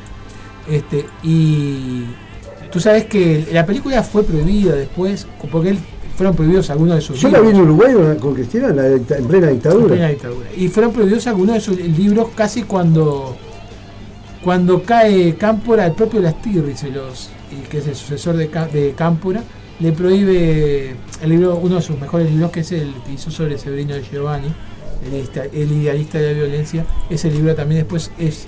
Este, 0.68 1.06
y 1.22 2.04
tú 2.72 2.80
sabes 2.80 3.04
que 3.04 3.46
la 3.52 3.64
película 3.64 4.02
fue 4.02 4.24
prohibida 4.24 4.74
después, 4.74 5.26
porque 5.52 5.70
él- 5.70 5.78
fueron 6.16 6.34
prohibidos 6.34 6.70
algunos 6.70 6.96
de 6.96 7.00
sus 7.02 7.20
Yo 7.20 7.28
la 7.28 7.40
vi 7.40 7.48
libros. 7.48 7.62
en 7.62 7.70
Uruguay 7.70 8.16
con 8.18 8.34
Cristina 8.34 8.68
en, 8.68 8.76
la 8.76 8.88
dicta- 8.88 9.16
en 9.18 9.26
plena 9.26 9.48
en 9.48 9.54
dictadura. 9.54 9.86
plena 9.88 10.08
dictadura. 10.08 10.46
Y 10.56 10.68
fueron 10.68 10.92
prohibidos 10.92 11.26
algunos 11.26 11.54
de 11.56 11.60
sus 11.60 11.76
libros 11.78 12.28
casi 12.34 12.62
cuando 12.62 13.36
cuando 14.42 14.82
cae 14.82 15.34
Cámpora, 15.34 15.86
el 15.86 15.92
propio 15.92 16.20
Lastirri, 16.20 16.74
los, 16.92 17.30
que 17.70 17.78
es 17.78 17.86
el 17.88 17.96
sucesor 17.96 18.36
de, 18.36 18.46
de 18.72 18.94
Cámpora, 18.96 19.42
le 19.80 19.92
prohíbe 19.92 20.94
el 21.20 21.28
libro, 21.28 21.56
uno 21.56 21.76
de 21.76 21.82
sus 21.82 21.98
mejores 22.00 22.30
libros, 22.30 22.50
que 22.52 22.60
es 22.60 22.70
el 22.72 22.94
que 23.04 23.12
hizo 23.14 23.30
sobre 23.30 23.58
Severino 23.58 23.94
de 23.94 24.02
Giovanni, 24.02 24.48
el 25.52 25.72
idealista 25.72 26.18
de 26.18 26.32
la 26.32 26.38
violencia. 26.38 26.86
Ese 27.10 27.30
libro 27.30 27.54
también 27.56 27.80
después 27.82 28.10
es 28.18 28.46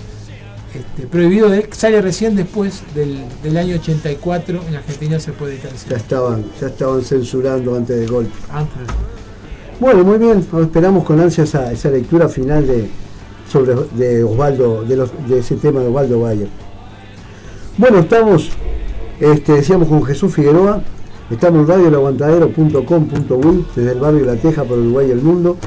este, 0.73 1.07
prohibido, 1.07 1.49
de, 1.49 1.67
sale 1.71 2.01
recién 2.01 2.35
después 2.35 2.83
del, 2.95 3.23
del 3.43 3.57
año 3.57 3.75
84, 3.75 4.61
en 4.67 4.75
Argentina 4.75 5.19
se 5.19 5.31
puede 5.31 5.55
ese 5.55 5.89
Ya 5.89 5.97
estaban, 5.97 6.45
ya 6.59 6.67
estaban 6.67 7.01
censurando 7.01 7.75
antes 7.75 7.99
del 7.99 8.09
golpe. 8.09 8.33
Antes. 8.51 8.83
Bueno, 9.79 10.03
muy 10.03 10.17
bien, 10.17 10.45
esperamos 10.61 11.05
con 11.05 11.19
ansia 11.19 11.45
esa, 11.45 11.71
esa 11.71 11.89
lectura 11.89 12.27
final 12.27 12.67
de 12.67 12.89
sobre 13.49 13.75
de 13.95 14.23
Osvaldo, 14.23 14.83
de, 14.83 14.95
los, 14.95 15.09
de 15.27 15.39
ese 15.39 15.55
tema 15.55 15.81
de 15.81 15.87
Osvaldo 15.87 16.21
Bayer. 16.21 16.47
Bueno, 17.77 17.99
estamos, 17.99 18.51
este, 19.19 19.53
decíamos 19.53 19.87
con 19.87 20.03
Jesús 20.03 20.33
Figueroa, 20.33 20.83
estamos 21.29 21.61
en 21.61 21.67
radioelaguantadero.com.uy, 21.67 23.65
desde 23.75 23.91
el 23.91 23.99
barrio 23.99 24.25
La 24.25 24.35
Teja 24.35 24.63
por 24.63 24.77
Uruguay 24.77 25.07
y 25.07 25.11
el 25.11 25.21
mundo. 25.21 25.57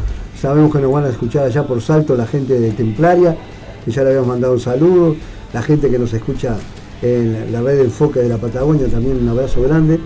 Sabemos 0.40 0.72
que 0.72 0.80
nos 0.80 0.92
van 0.92 1.04
a 1.04 1.08
escuchar 1.08 1.44
allá 1.44 1.66
por 1.66 1.80
Salto 1.80 2.16
la 2.16 2.26
gente 2.26 2.58
de 2.58 2.70
Templaria, 2.72 3.36
que 3.84 3.90
ya 3.90 4.02
le 4.02 4.10
habíamos 4.10 4.28
mandado 4.28 4.54
un 4.54 4.60
saludo, 4.60 5.16
la 5.52 5.62
gente 5.62 5.90
que 5.90 5.98
nos 5.98 6.12
escucha 6.12 6.56
en 7.02 7.52
la 7.52 7.60
red 7.62 7.78
de 7.78 7.84
enfoque 7.84 8.20
de 8.20 8.28
la 8.28 8.38
Patagonia, 8.38 8.86
también 8.88 9.18
un 9.20 9.28
abrazo 9.28 9.62
grande. 9.62 9.98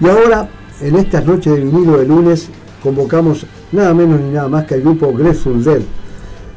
Y 0.00 0.08
ahora, 0.08 0.48
en 0.80 0.96
estas 0.96 1.24
noches 1.24 1.54
de 1.54 1.60
vinilo 1.60 1.98
de 1.98 2.06
lunes, 2.06 2.48
convocamos 2.82 3.46
nada 3.70 3.94
menos 3.94 4.20
ni 4.20 4.30
nada 4.30 4.48
más 4.48 4.64
que 4.64 4.74
el 4.74 4.82
grupo 4.82 5.12
Grateful 5.12 5.62
Dead, 5.62 5.82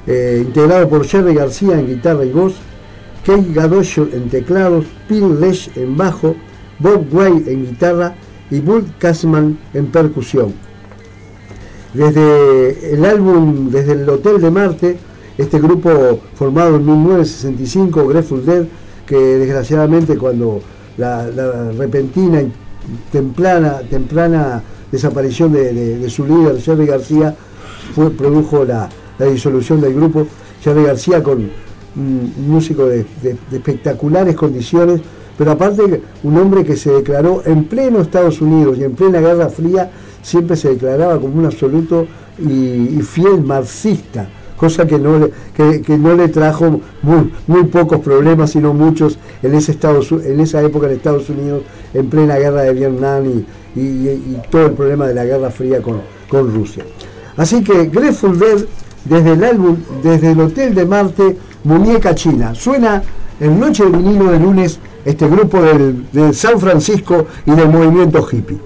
eh, 0.08 0.44
integrado 0.46 0.88
por 0.89 1.06
Jerry 1.06 1.34
García 1.34 1.80
en 1.80 1.88
guitarra 1.88 2.26
y 2.26 2.32
voz, 2.32 2.56
Kate 3.26 3.53
Gadosho 3.53 4.08
en 4.14 4.30
teclados, 4.30 4.86
Phil 5.08 5.39
Lesh 5.39 5.72
en 5.76 5.97
bajo, 5.97 6.36
Bob 6.80 7.08
Way 7.12 7.43
en 7.47 7.66
guitarra 7.66 8.16
y 8.51 8.60
Bull 8.60 8.86
Kasman 8.99 9.58
en 9.74 9.88
percusión. 9.88 10.53
Desde 11.93 12.93
el 12.93 13.06
álbum, 13.06 13.72
desde 13.72 13.93
el 13.93 14.10
Hotel 14.10 14.41
de 14.41 14.51
Marte, 14.51 14.97
este 15.38 15.60
grupo 15.60 16.20
formado 16.36 16.78
en 16.78 16.86
1965, 16.86 18.08
Grateful 18.08 18.46
Dead, 18.46 18.66
que 19.06 19.18
desgraciadamente 19.18 20.18
cuando 20.18 20.62
la, 20.98 21.28
repentina 21.78 22.42
y 22.42 22.52
temprana, 23.12 24.62
desaparición 24.92 25.52
de, 25.52 26.10
su 26.10 26.26
líder, 26.26 26.62
Jerry 26.62 26.86
García, 26.86 27.36
fue, 27.94 28.12
produjo 28.12 28.64
la, 28.64 28.90
disolución 29.32 29.82
del 29.82 29.94
grupo. 29.94 30.26
Jerry 30.62 30.84
García 30.84 31.22
con 31.22 31.50
un 31.96 32.34
músico 32.48 32.86
de, 32.88 33.06
espectaculares 33.52 34.36
condiciones, 34.36 35.02
pero 35.38 35.52
aparte 35.52 36.02
un 36.24 36.38
hombre 36.38 36.64
que 36.64 36.78
se 36.78 36.92
declaró 36.92 37.44
en 37.46 37.66
pleno 37.66 38.00
Estados 38.00 38.42
Unidos 38.42 38.78
y 38.78 38.84
en 38.86 38.94
plena 38.94 39.20
Guerra 39.20 39.50
Fría, 39.50 39.92
siempre 40.22 40.56
se 40.56 40.70
declaraba 40.70 41.20
como 41.20 41.38
un 41.38 41.46
absoluto 41.46 42.08
y 42.40 43.02
fiel 43.02 43.42
marxista, 43.42 44.28
cosa 44.58 44.86
que 44.88 44.97
no 44.97 45.20
le, 45.20 45.32
que, 45.56 45.82
que 45.82 45.97
no 45.97 46.16
le 46.16 46.28
trajo 46.30 46.80
muy, 47.01 47.32
muy 47.47 47.64
pocos 47.66 47.99
problemas, 47.99 48.51
sino 48.51 48.74
muchos 48.74 49.18
en, 49.43 49.53
ese 49.56 49.72
Estados, 49.72 50.12
en 50.12 50.39
esa 50.39 50.62
época 50.64 50.88
en 50.88 50.93
Estados 50.93 51.30
Unidos, 51.30 51.64
en 51.93 52.10
plena 52.10 52.38
guerra 52.38 52.62
de 52.62 52.74
Vietnam 52.74 53.24
y, 53.26 53.80
y- 53.80 54.41
todo 54.49 54.68
el 54.68 54.72
problema 54.74 55.08
de 55.08 55.14
la 55.14 55.26
Guerra 55.26 55.49
Fría 55.51 55.82
con, 55.82 56.01
con 56.30 56.53
Rusia. 56.53 56.86
Así 57.38 57.64
que 57.64 57.86
Grateful 57.88 58.39
Dead, 58.39 58.66
desde 59.03 59.34
el 59.34 59.43
álbum, 59.43 59.78
desde 60.01 60.32
el 60.32 60.39
Hotel 60.39 60.74
de 60.74 60.86
Marte, 60.86 61.38
Muñeca 61.66 62.16
China, 62.16 62.56
suena 62.56 63.03
en 63.39 63.60
Noche 63.60 63.84
de 63.84 63.89
Vinilo 63.97 64.32
de 64.32 64.39
lunes 64.39 64.80
este 65.03 65.28
grupo 65.28 65.62
del 65.62 66.34
San 66.34 66.60
Francisco 66.60 67.26
y 67.45 67.51
del 67.51 67.70
movimiento 67.70 68.26
hippie. 68.32 68.58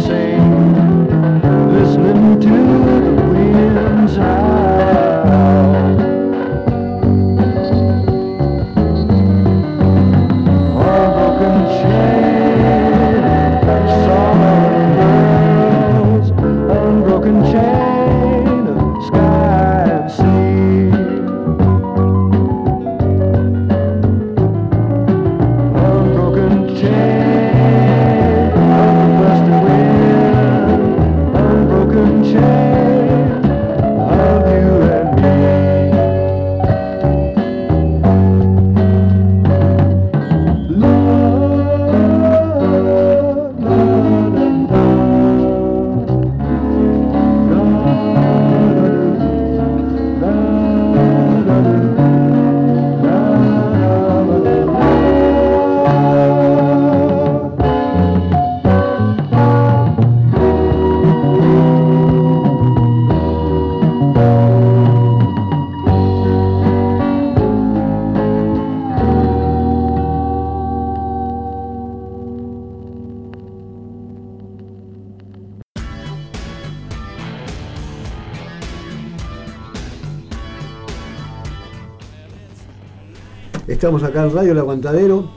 say. 0.00 0.39
Estamos 83.80 84.02
acá 84.02 84.24
en 84.24 84.34
Radio 84.34 84.52
El 84.52 84.58
Aguantadero. 84.58 85.30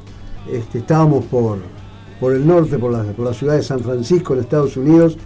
Este, 0.51 0.79
estábamos 0.79 1.23
por, 1.23 1.59
por 2.19 2.33
el 2.33 2.45
norte, 2.45 2.77
por 2.77 2.91
la, 2.91 3.03
por 3.03 3.25
la 3.25 3.33
ciudad 3.33 3.55
de 3.55 3.63
San 3.63 3.79
Francisco, 3.79 4.33
en 4.33 4.41
Estados 4.41 4.75
Unidos. 4.75 5.17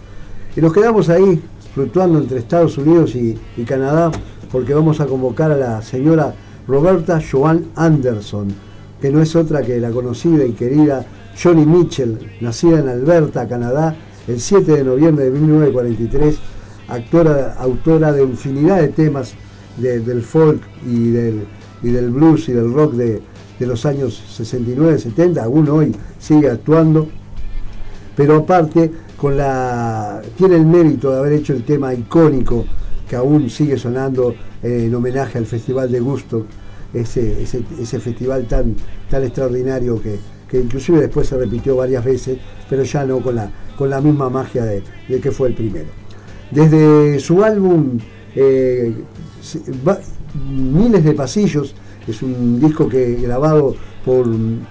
Y 0.56 0.60
nos 0.60 0.72
quedamos 0.72 1.08
ahí, 1.08 1.42
fluctuando 1.74 2.20
entre 2.20 2.38
Estados 2.38 2.78
Unidos 2.78 3.16
y, 3.16 3.36
y 3.56 3.64
Canadá, 3.64 4.12
porque 4.52 4.72
vamos 4.72 5.00
a 5.00 5.06
convocar 5.06 5.50
a 5.50 5.56
la 5.56 5.82
señora 5.82 6.32
Roberta 6.68 7.18
Joan 7.20 7.66
Anderson, 7.74 8.54
que 9.02 9.10
no 9.10 9.20
es 9.20 9.34
otra 9.34 9.62
que 9.62 9.80
la 9.80 9.90
conocida 9.90 10.44
y 10.44 10.52
querida 10.52 11.04
Johnny 11.42 11.66
Mitchell, 11.66 12.18
nacida 12.40 12.78
en 12.78 12.88
Alberta, 12.88 13.48
Canadá, 13.48 13.96
el 14.28 14.38
7 14.40 14.70
de 14.76 14.84
noviembre 14.84 15.24
de 15.24 15.32
1943, 15.32 16.36
actora, 16.86 17.54
autora 17.58 18.12
de 18.12 18.22
infinidad 18.22 18.80
de 18.80 18.88
temas 18.90 19.34
de- 19.76 19.98
del 19.98 20.22
folk 20.22 20.60
y 20.86 21.10
del, 21.10 21.46
y 21.82 21.90
del 21.90 22.10
blues 22.10 22.48
y 22.48 22.52
del 22.52 22.72
rock 22.72 22.94
de, 22.94 23.22
de 23.58 23.66
los 23.66 23.84
años 23.86 24.22
69, 24.36 24.98
70, 24.98 25.42
aún 25.42 25.68
hoy 25.68 25.94
sigue 26.18 26.50
actuando, 26.50 27.08
pero 28.16 28.36
aparte 28.36 28.90
con 29.16 29.36
la 29.36 30.22
tiene 30.36 30.56
el 30.56 30.66
mérito 30.66 31.10
de 31.10 31.18
haber 31.18 31.32
hecho 31.32 31.52
el 31.52 31.64
tema 31.64 31.92
icónico 31.92 32.64
que 33.08 33.16
aún 33.16 33.50
sigue 33.50 33.76
sonando 33.76 34.34
en 34.62 34.94
homenaje 34.94 35.38
al 35.38 35.46
Festival 35.46 35.90
de 35.90 36.00
Gusto, 36.00 36.46
ese, 36.92 37.42
ese, 37.42 38.00
festival 38.00 38.46
tan, 38.46 38.74
tan 39.10 39.22
extraordinario 39.22 40.00
que, 40.00 40.18
que 40.48 40.58
inclusive 40.58 41.00
después 41.00 41.28
se 41.28 41.36
repitió 41.36 41.76
varias 41.76 42.04
veces, 42.04 42.38
pero 42.68 42.82
ya 42.82 43.04
no 43.04 43.20
con 43.20 43.34
la, 43.34 43.50
con 43.76 43.90
la 43.90 44.00
misma 44.00 44.30
magia 44.30 44.64
de, 44.64 44.82
de 45.08 45.20
que 45.20 45.30
fue 45.30 45.48
el 45.48 45.54
primero. 45.54 45.88
Desde 46.50 47.18
su 47.20 47.44
álbum 47.44 47.98
eh, 48.34 48.94
Miles 50.46 51.04
de 51.04 51.12
Pasillos, 51.12 51.74
es 52.06 52.22
un 52.22 52.60
disco 52.60 52.88
que 52.88 53.14
grabado 53.16 53.74
por 54.04 54.26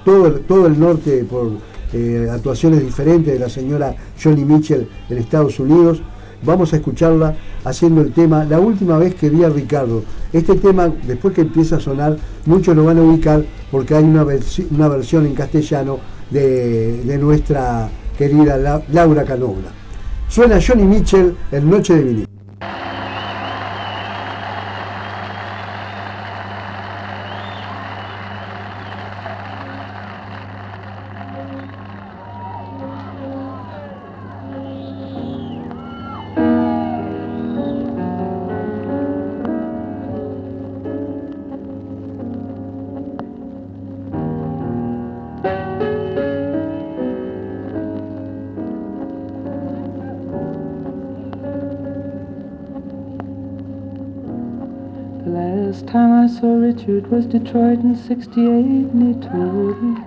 todo, 0.06 0.28
el- 0.28 0.40
todo 0.42 0.68
el 0.68 0.80
norte, 0.80 1.24
por 1.30 1.52
eh, 1.94 2.28
actuaciones 2.32 2.82
diferentes 2.84 3.34
de 3.34 3.40
la 3.40 3.50
señora 3.50 3.96
Johnny 4.22 4.44
Mitchell 4.44 4.88
en 5.10 5.18
Estados 5.18 5.60
Unidos. 5.60 6.02
Vamos 6.44 6.72
a 6.74 6.76
escucharla 6.78 7.36
haciendo 7.64 8.02
el 8.02 8.12
tema 8.12 8.44
La 8.46 8.60
última 8.60 8.98
vez 8.98 9.16
que 9.16 9.30
vi 9.30 9.44
a 9.44 9.50
Ricardo. 9.50 10.04
Este 10.34 10.56
tema, 10.56 10.92
después 11.08 11.34
que 11.34 11.42
empieza 11.42 11.78
a 11.78 11.80
sonar, 11.80 12.18
muchos 12.46 12.76
lo 12.76 12.84
van 12.86 12.98
a 13.00 13.02
ubicar 13.04 13.44
porque 13.72 13.96
hay 13.96 14.04
una, 14.04 14.26
una 14.72 14.88
versión 14.88 15.26
en 15.26 15.34
castellano 15.34 15.98
de, 16.30 17.04
de 17.04 17.18
nuestra 17.18 17.90
querida 18.18 18.58
La- 18.58 18.84
Laura 18.92 19.24
Canobla. 19.24 19.70
Suena 20.28 20.60
Johnny 20.66 20.84
Mitchell 20.84 21.36
en 21.52 21.70
Noche 21.70 21.96
de 21.96 22.04
Vinil. 22.04 22.28
Richard 56.88 57.12
was 57.12 57.26
Detroit 57.26 57.80
in 57.80 57.98
68, 57.98 58.46
and 58.46 59.14
he 59.14 59.22
told 59.28 59.84
me. 59.84 60.02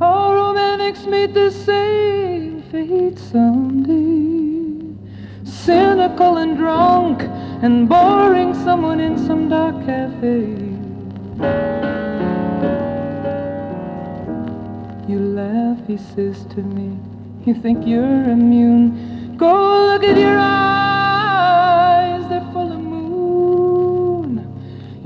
All 0.00 0.32
romantics 0.32 1.06
meet 1.06 1.34
the 1.34 1.50
same 1.50 2.62
fate 2.70 3.18
someday. 3.18 4.94
Cynical 5.42 6.36
and 6.36 6.56
drunk 6.56 7.22
and 7.64 7.88
boring 7.88 8.54
someone 8.54 9.00
in 9.00 9.18
some 9.18 9.48
dark 9.48 9.84
cafe. 9.84 10.38
You 15.10 15.18
laugh, 15.18 15.84
he 15.88 15.96
says 15.96 16.44
to 16.54 16.62
me. 16.62 16.96
You 17.44 17.54
think 17.60 17.84
you're 17.88 18.30
immune. 18.30 19.36
Go 19.36 19.86
look 19.86 20.04
at 20.04 20.16
your 20.16 20.38
eyes, 20.38 20.69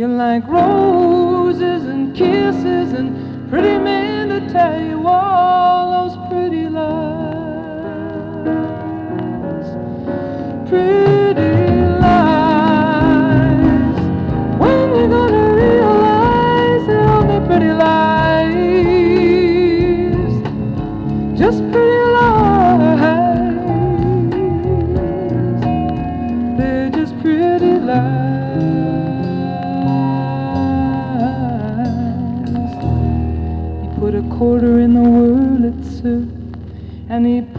You're 0.04 0.12
like 0.12 0.46
roses 0.46 1.86
and 1.86 2.14
kisses 2.14 2.92
and 2.92 3.48
pretty 3.48 3.78
men 3.78 4.28
to 4.28 4.52
tell 4.52 4.78
you 4.78 5.08
all 5.08 5.23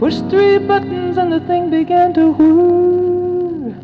pushed 0.06 0.30
three 0.30 0.56
buttons 0.58 1.18
and 1.18 1.32
the 1.32 1.40
thing 1.48 1.68
began 1.68 2.14
to 2.14 2.30
whir. 2.30 3.74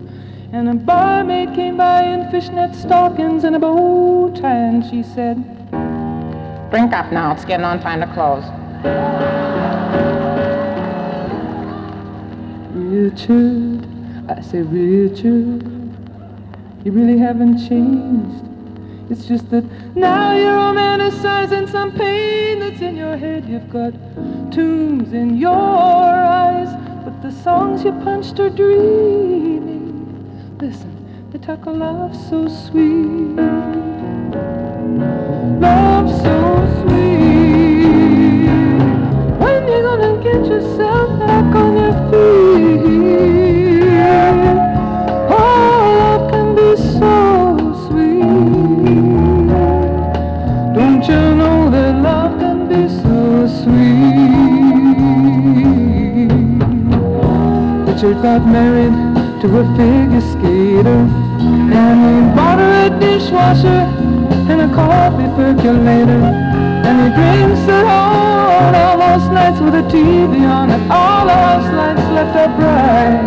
And 0.53 0.69
a 0.69 0.75
barmaid 0.75 1.53
came 1.53 1.77
by 1.77 2.05
in 2.05 2.31
fishnet 2.31 2.77
stockings 2.77 3.43
and 3.43 3.57
a 3.57 3.59
bow 3.59 4.33
tie 4.41 4.55
and 4.55 4.85
she 4.89 5.03
said, 5.03 5.37
Drink 6.71 6.93
up 6.93 7.11
now. 7.11 7.33
It's 7.33 7.45
getting 7.45 7.65
on 7.65 7.81
time 7.81 8.03
to 8.03 8.07
close. 8.15 8.45
Richard, 12.73 13.85
I 14.31 14.41
say, 14.43 14.63
Richard, 14.63 15.67
you 16.85 16.93
really 16.93 17.19
haven't 17.19 17.67
changed. 17.67 18.52
It's 19.13 19.27
just 19.27 19.51
that 19.51 19.63
now 19.95 20.35
you're 20.35 20.51
romanticizing 20.51 21.71
some 21.71 21.93
pain 21.93 22.61
that's 22.61 22.81
in 22.81 22.97
your 22.97 23.19
head. 23.19 23.47
You've 23.47 23.69
got 23.69 23.93
tombs 24.51 25.13
in 25.13 25.37
your 25.37 25.53
eyes, 25.53 26.75
but 27.05 27.21
the 27.21 27.31
songs 27.31 27.85
you 27.85 27.93
punched 27.93 28.41
are 28.41 28.49
dreaming. 28.49 30.57
Listen, 30.59 31.29
they 31.31 31.39
talk 31.39 31.67
of 31.67 31.77
love 31.77 32.17
so 32.17 32.49
sweet. 32.49 33.37
Love 35.61 36.09
so 36.25 36.37
sweet. 36.81 38.49
When 39.43 39.69
you 39.69 39.83
gonna 39.83 40.23
get 40.25 40.47
yourself 40.47 41.19
back 41.19 41.55
on 41.55 41.72
Richard 58.03 58.21
got 58.21 58.45
married 58.45 58.93
to 59.43 59.59
a 59.59 59.77
figure 59.77 60.21
skater, 60.21 61.07
and 61.79 61.99
he 62.03 62.35
bought 62.35 62.59
her 62.59 62.87
a 62.87 62.99
dishwasher 62.99 63.87
and 64.51 64.61
a 64.61 64.75
coffee 64.75 65.31
percolator. 65.37 66.25
And 66.83 66.97
he 67.01 67.09
drinks 67.15 67.63
it 67.63 67.85
all, 67.87 68.75
all 68.75 68.99
those 68.99 69.31
nights 69.31 69.61
with 69.61 69.75
a 69.77 69.83
TV 69.83 70.43
on 70.51 70.71
it. 70.71 70.81
All 70.91 71.27
those 71.31 71.73
lights 71.79 72.03
left 72.11 72.37
up 72.43 72.57
bright. 72.57 73.23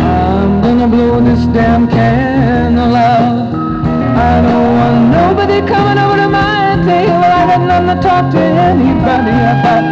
I'm 0.00 0.62
gonna 0.62 0.88
blow 0.88 1.20
this 1.20 1.44
damn 1.48 1.86
candle 1.86 2.96
out. 2.96 3.52
I 4.16 4.40
don't 4.40 4.74
want 4.74 5.10
nobody 5.10 5.60
coming 5.68 5.98
over. 5.98 6.13
I 7.74 7.80
none 7.80 7.96
to 7.96 8.02
talk 8.02 8.30
to 8.30 8.38
anybody 8.38 9.34
about. 9.52 9.84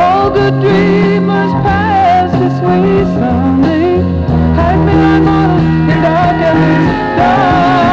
All 0.00 0.30
good 0.30 0.60
dreamers 0.60 1.52
pass 1.64 2.30
this 2.30 2.60
way 2.62 3.02
someday. 3.18 4.00
Hide 4.54 4.78
me 4.86 4.94
like 4.94 5.22
models 5.24 5.62
in 5.62 6.00
dark 6.00 6.38
alleys, 6.48 7.18
dark 7.18 7.83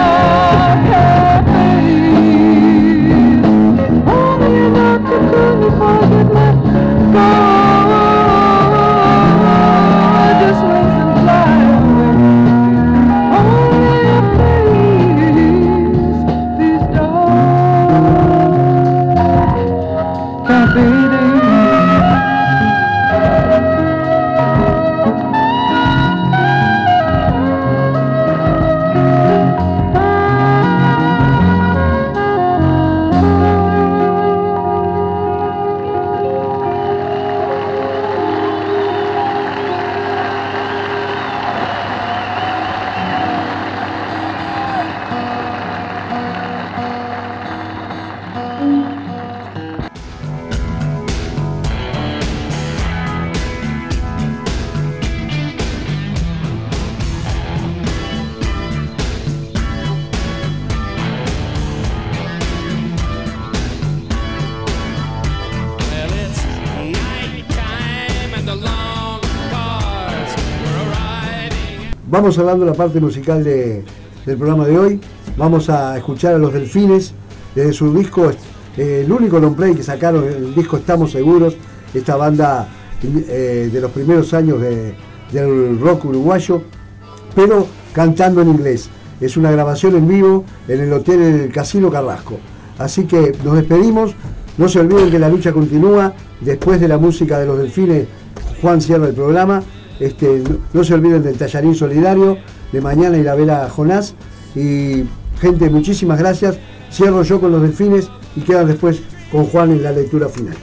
hablando 72.38 72.65
de 72.65 72.71
la 72.71 72.77
parte 72.77 72.99
musical 72.99 73.43
de- 73.43 73.84
del 74.25 74.38
programa 74.38 74.65
de 74.65 74.77
hoy. 74.77 75.01
Vamos 75.38 75.69
a 75.69 75.97
escuchar 75.97 76.36
a 76.36 76.38
los 76.38 76.53
Delfines 76.53 77.13
desde 77.55 77.73
su 77.73 77.93
disco, 77.93 78.32
eh, 78.77 79.01
el 79.05 79.11
único 79.11 79.39
long 79.39 79.55
play 79.55 79.73
que 79.75 79.84
sacaron, 79.84 80.23
el 80.25 80.53
disco 80.55 80.77
Estamos 80.77 81.11
Seguros, 81.11 81.55
esta 81.93 82.15
banda 82.15 82.67
eh, 83.03 83.69
de 83.73 83.82
los 83.82 83.89
primeros 83.91 84.32
años 84.34 84.61
de- 84.61 84.93
del 85.32 85.79
rock 85.79 86.05
uruguayo, 86.05 86.61
pero 87.36 87.65
cantando 87.93 88.41
en 88.41 88.49
inglés. 88.49 88.89
Es 89.19 89.38
una 89.38 89.51
grabación 89.51 89.95
en 89.95 90.07
vivo 90.07 90.45
en 90.67 90.82
el 90.82 90.93
Hotel 90.93 91.21
El 91.21 91.51
Casino 91.51 91.89
Carrasco. 91.89 92.38
Así 92.77 93.05
que 93.05 93.36
nos 93.43 93.55
despedimos. 93.55 94.13
No 94.57 94.67
se 94.67 94.79
olviden 94.79 95.09
que 95.11 95.19
la 95.19 95.29
lucha 95.29 95.51
continúa. 95.51 96.13
Después 96.41 96.79
de 96.82 96.88
la 96.88 96.97
música 96.97 97.39
de 97.39 97.45
los 97.45 97.57
delfines, 97.57 98.07
Juan 98.61 98.82
cierra 98.82 99.07
el 99.07 99.13
programa. 99.13 99.61
Este, 100.02 100.41
no, 100.74 100.84
se 100.84 100.95
olviden 100.95 101.22
del 101.22 101.38
tallarín 101.38 101.76
solidario 101.76 102.39
de 102.72 102.82
mañana 102.82 103.18
y 103.20 103.24
la 103.24 103.36
vela 103.36 103.70
Jonás. 103.70 104.16
Y 104.56 105.04
gente, 105.39 105.70
muchísimas 105.70 106.18
gracias. 106.18 106.58
Cierro 106.91 107.22
yo 107.22 107.39
con 107.39 107.52
los 107.52 107.62
delfines 107.62 108.10
y 108.36 108.41
quedan 108.41 108.66
después 108.66 108.99
con 109.32 109.45
Juan 109.45 109.70
en 109.72 109.84
la 109.84 109.91
lectura 109.91 110.28
final. 110.28 110.56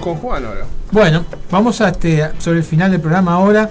Con 0.00 0.16
Juan 0.16 0.44
ahora. 0.44 0.64
Bueno, 0.90 1.24
vamos 1.50 1.80
a 1.80 1.88
este, 1.88 2.30
sobre 2.38 2.58
el 2.58 2.64
final 2.64 2.90
del 2.90 3.00
programa 3.00 3.34
ahora. 3.34 3.70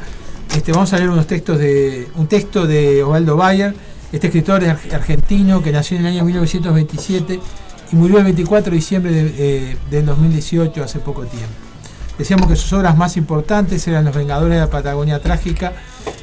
Este, 0.55 0.71
vamos 0.71 0.93
a 0.93 0.97
leer 0.97 1.09
unos 1.09 1.25
textos 1.27 1.57
de 1.59 2.07
un 2.15 2.27
texto 2.27 2.67
de 2.67 3.03
Osvaldo 3.03 3.35
Bayer. 3.37 3.73
Este 4.11 4.27
escritor 4.27 4.63
es 4.63 4.69
ar- 4.69 4.79
argentino 4.95 5.63
que 5.63 5.71
nació 5.71 5.97
en 5.97 6.05
el 6.05 6.13
año 6.13 6.23
1927 6.25 7.39
y 7.91 7.95
murió 7.95 8.19
el 8.19 8.23
24 8.25 8.69
de 8.71 8.75
diciembre 8.75 9.11
de, 9.11 9.33
eh, 9.71 9.77
del 9.89 10.05
2018, 10.05 10.83
hace 10.83 10.99
poco 10.99 11.23
tiempo. 11.25 11.47
Decíamos 12.17 12.47
que 12.47 12.55
sus 12.55 12.71
obras 12.73 12.95
más 12.95 13.17
importantes 13.17 13.87
eran 13.87 14.05
Los 14.05 14.15
Vengadores 14.15 14.53
de 14.53 14.59
la 14.59 14.69
Patagonia 14.69 15.19
Trágica, 15.19 15.73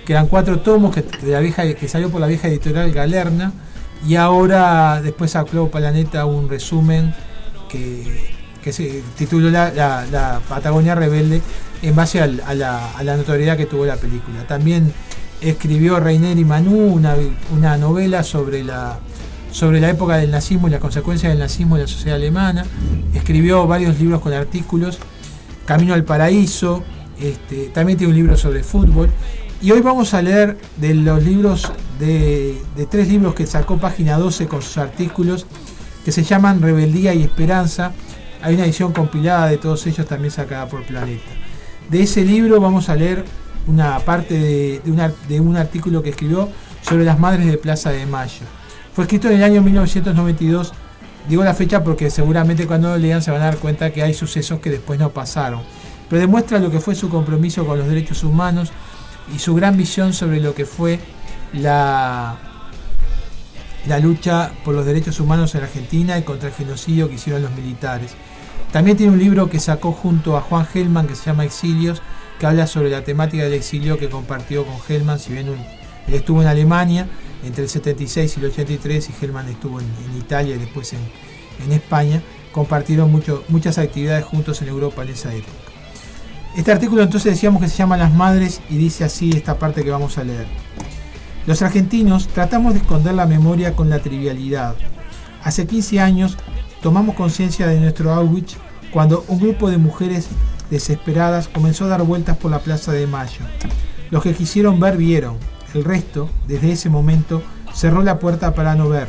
que 0.07 0.13
eran 0.13 0.29
cuatro 0.29 0.61
tomos 0.61 0.95
que, 0.95 1.03
de 1.03 1.33
la 1.33 1.41
vieja, 1.41 1.65
que 1.75 1.89
salió 1.89 2.11
por 2.11 2.21
la 2.21 2.29
vieja 2.29 2.47
editorial 2.47 2.93
Galerna, 2.93 3.53
y 4.07 4.15
ahora 4.15 5.01
después 5.03 5.33
sacó 5.33 5.69
Planeta 5.69 6.25
un 6.27 6.49
resumen 6.49 7.13
que, 7.69 8.31
que 8.63 8.73
se 8.73 9.03
tituló 9.17 9.51
la, 9.51 9.71
la- 9.73 10.41
Patagonia 10.49 10.95
Rebelde 10.95 11.41
en 11.83 11.97
base 11.97 12.21
a, 12.21 12.27
la, 12.27 13.17
notoriedad 13.17 13.57
que 13.57 13.67
tuvo 13.67 13.87
la 13.87 13.97
película. 13.97 14.47
También 14.47 14.93
escribió 15.41 15.99
Reiner 16.01 16.39
y 16.39 16.45
Manu, 16.45 17.01
una, 17.53 17.77
novela 17.79 18.23
sobre 18.23 18.63
la, 18.63 18.99
sobre 19.51 19.81
la 19.81 19.91
época 19.91 20.17
del 20.19 20.31
nazismo 20.31 20.69
y 20.69 20.71
las 20.71 20.81
consecuencias 20.81 21.33
del 21.33 21.39
nazismo 21.39 21.77
en 21.77 21.83
la 21.83 21.89
sociedad 21.89 22.17
alemana. 22.17 22.65
Escribió 23.15 23.67
varios 23.67 23.99
libros 23.99 24.21
con 24.21 24.33
artículos. 24.33 24.99
Camino 25.65 25.95
al 25.95 26.05
Paraíso, 26.05 26.83
este, 27.21 27.69
también 27.69 27.97
tiene 27.97 28.13
un 28.13 28.17
libro 28.17 28.37
sobre 28.37 28.63
fútbol. 28.63 29.11
Y 29.63 29.71
hoy 29.71 29.81
vamos 29.81 30.15
a 30.15 30.23
leer 30.23 30.59
de 30.79 30.95
los 30.95 31.23
libros, 31.23 31.71
de 31.99 32.59
tres 32.91 33.09
libros 33.09 33.35
que 33.35 33.47
sacó 33.47 33.77
página 33.79 34.19
12 34.19 34.47
con 34.49 34.63
sus 34.63 34.79
artículos, 34.79 35.47
que 36.05 36.13
se 36.13 36.25
llaman 36.25 36.63
Rebeldía 36.63 37.13
y 37.13 37.23
Esperanza, 37.23 37.93
Hay 38.43 38.55
una 38.55 38.65
edición 38.65 38.93
compilada 38.93 39.49
de 39.49 39.59
todos 39.59 39.87
ellos 39.87 40.07
también 40.07 40.31
sacada 40.31 40.67
por 40.67 40.83
Planeta. 40.85 41.31
De 41.91 42.03
ese 42.03 42.25
libro 42.25 42.61
vamos 42.61 42.89
a 42.89 42.97
leer 42.97 43.25
una 43.67 43.99
parte 44.01 44.81
de, 44.83 45.41
un 45.41 45.57
artículo 45.57 46.03
que 46.03 46.11
escribió 46.11 46.49
sobre 46.83 47.05
las 47.05 47.19
madres 47.19 47.47
de 47.47 47.59
Plaza 47.59 47.91
de 47.91 48.07
Mayo. 48.07 48.47
Fue 48.95 49.05
escrito 49.05 49.29
en 49.29 49.37
el 49.37 49.45
año 49.45 49.63
1992. 49.63 50.73
Digo 51.29 51.45
la 51.45 51.55
fecha 51.55 51.85
porque 51.85 52.11
seguramente 52.11 52.67
cuando 52.67 52.89
lo 52.89 52.97
lean 52.97 53.23
se 53.23 53.31
van 53.31 53.43
a 53.43 53.47
dar 53.47 53.59
cuenta 53.59 53.93
que 53.93 54.03
hay 54.03 54.15
sucesos 54.15 54.61
que 54.61 54.71
después 54.71 54.99
no 54.99 55.11
pasaron. 55.11 55.63
Pero 56.09 56.21
demuestra 56.21 56.59
lo 56.59 56.71
que 56.71 56.81
fue 56.81 56.95
su 56.95 57.09
compromiso 57.09 57.67
con 57.67 57.79
los 57.79 57.89
derechos 57.89 58.25
humanos 58.25 58.73
y 59.35 59.39
su 59.39 59.55
gran 59.55 59.77
visión 59.77 60.13
sobre 60.13 60.41
lo 60.41 60.55
que 60.55 60.65
fue 60.65 60.99
la, 61.53 62.37
la 63.87 63.99
lucha 63.99 64.51
por 64.65 64.75
los 64.75 64.87
derechos 64.87 65.21
humanos 65.21 65.55
en 65.55 65.63
Argentina 65.63 66.19
y 66.19 66.23
contra 66.23 66.49
el 66.49 66.55
genocidio 66.55 67.09
que 67.09 67.15
hicieron 67.15 67.43
los 67.43 67.53
militares. 67.53 68.17
También 68.73 68.97
tiene 68.97 69.13
un 69.13 69.19
libro 69.19 69.51
que 69.51 69.59
sacó 69.59 69.93
junto 69.93 70.37
a 70.37 70.41
Juan 70.41 70.67
Gelman 70.67 71.07
que 71.07 71.17
se 71.17 71.27
llama 71.27 71.45
Exilios, 71.45 72.03
que 72.39 72.47
habla 72.47 72.67
sobre 72.67 72.91
la 72.91 73.05
temática 73.05 73.45
del 73.45 73.55
exilio 73.55 73.99
que 73.99 74.09
compartió 74.09 74.65
con 74.65 74.81
Gelman, 74.81 75.19
si 75.19 75.33
bien 75.33 75.49
él 75.49 76.15
estuvo 76.15 76.41
en 76.41 76.49
Alemania 76.49 77.07
entre 77.45 77.65
el 77.65 77.69
76 77.69 78.37
y 78.37 78.41
el 78.41 78.47
83 78.47 79.09
y 79.09 79.13
Gelman 79.13 79.49
estuvo 79.49 79.81
en, 79.81 79.87
Italia 80.19 80.57
y 80.57 80.59
después 80.59 80.93
en, 80.93 81.73
España, 81.73 82.23
compartieron 82.53 83.13
muchas 83.49 83.79
actividades 83.79 84.25
juntos 84.25 84.63
en 84.63 84.69
Europa 84.69 85.03
en 85.03 85.11
esa 85.11 85.35
época. 85.35 85.53
Este 86.57 86.73
artículo 86.73 87.03
entonces 87.03 87.33
decíamos 87.35 87.61
que 87.61 87.69
se 87.69 87.77
llama 87.77 87.97
Las 87.97 88.13
Madres 88.13 88.61
y 88.71 88.77
dice 88.77 89.05
así 89.05 89.31
esta 89.31 89.59
parte 89.59 89.85
que 89.85 89.91
vamos 89.91 90.17
a 90.19 90.25
leer. 90.25 90.47
Los 91.47 91.63
argentinos 91.63 92.29
tratamos 92.29 92.73
de 92.75 92.81
esconder 92.81 93.15
la 93.15 93.27
memoria 93.27 93.75
con 93.75 93.91
la 93.91 94.01
trivialidad. 94.01 94.75
Hace 95.45 95.67
15 95.67 96.01
años 96.01 96.37
tomamos 96.83 97.15
conciencia 97.15 97.67
de 97.67 97.81
nuestro 97.81 98.13
Auschwitz 98.13 98.57
cuando 98.93 99.25
un 99.29 99.39
grupo 99.39 99.71
de 99.71 99.79
mujeres 99.79 100.29
desesperadas 100.71 101.49
comenzó 101.49 101.85
a 101.85 101.89
dar 101.89 102.03
vueltas 102.03 102.37
por 102.37 102.51
la 102.51 102.61
Plaza 102.61 102.93
de 102.93 103.07
Mayo. 103.07 103.45
Los 104.11 104.23
que 104.23 104.35
quisieron 104.35 104.81
ver 104.81 104.97
vieron. 104.97 105.37
El 105.75 105.85
resto, 105.85 106.29
desde 106.49 106.73
ese 106.73 106.89
momento, 106.89 107.43
cerró 107.73 108.03
la 108.03 108.19
puerta 108.19 108.55
para 108.55 108.75
no 108.75 108.89
ver. 108.89 109.09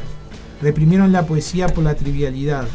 Reprimieron 0.62 1.12
la 1.12 1.26
poesía 1.26 1.68
por 1.68 1.84
la 1.84 1.96
trivialidad. 1.96 2.66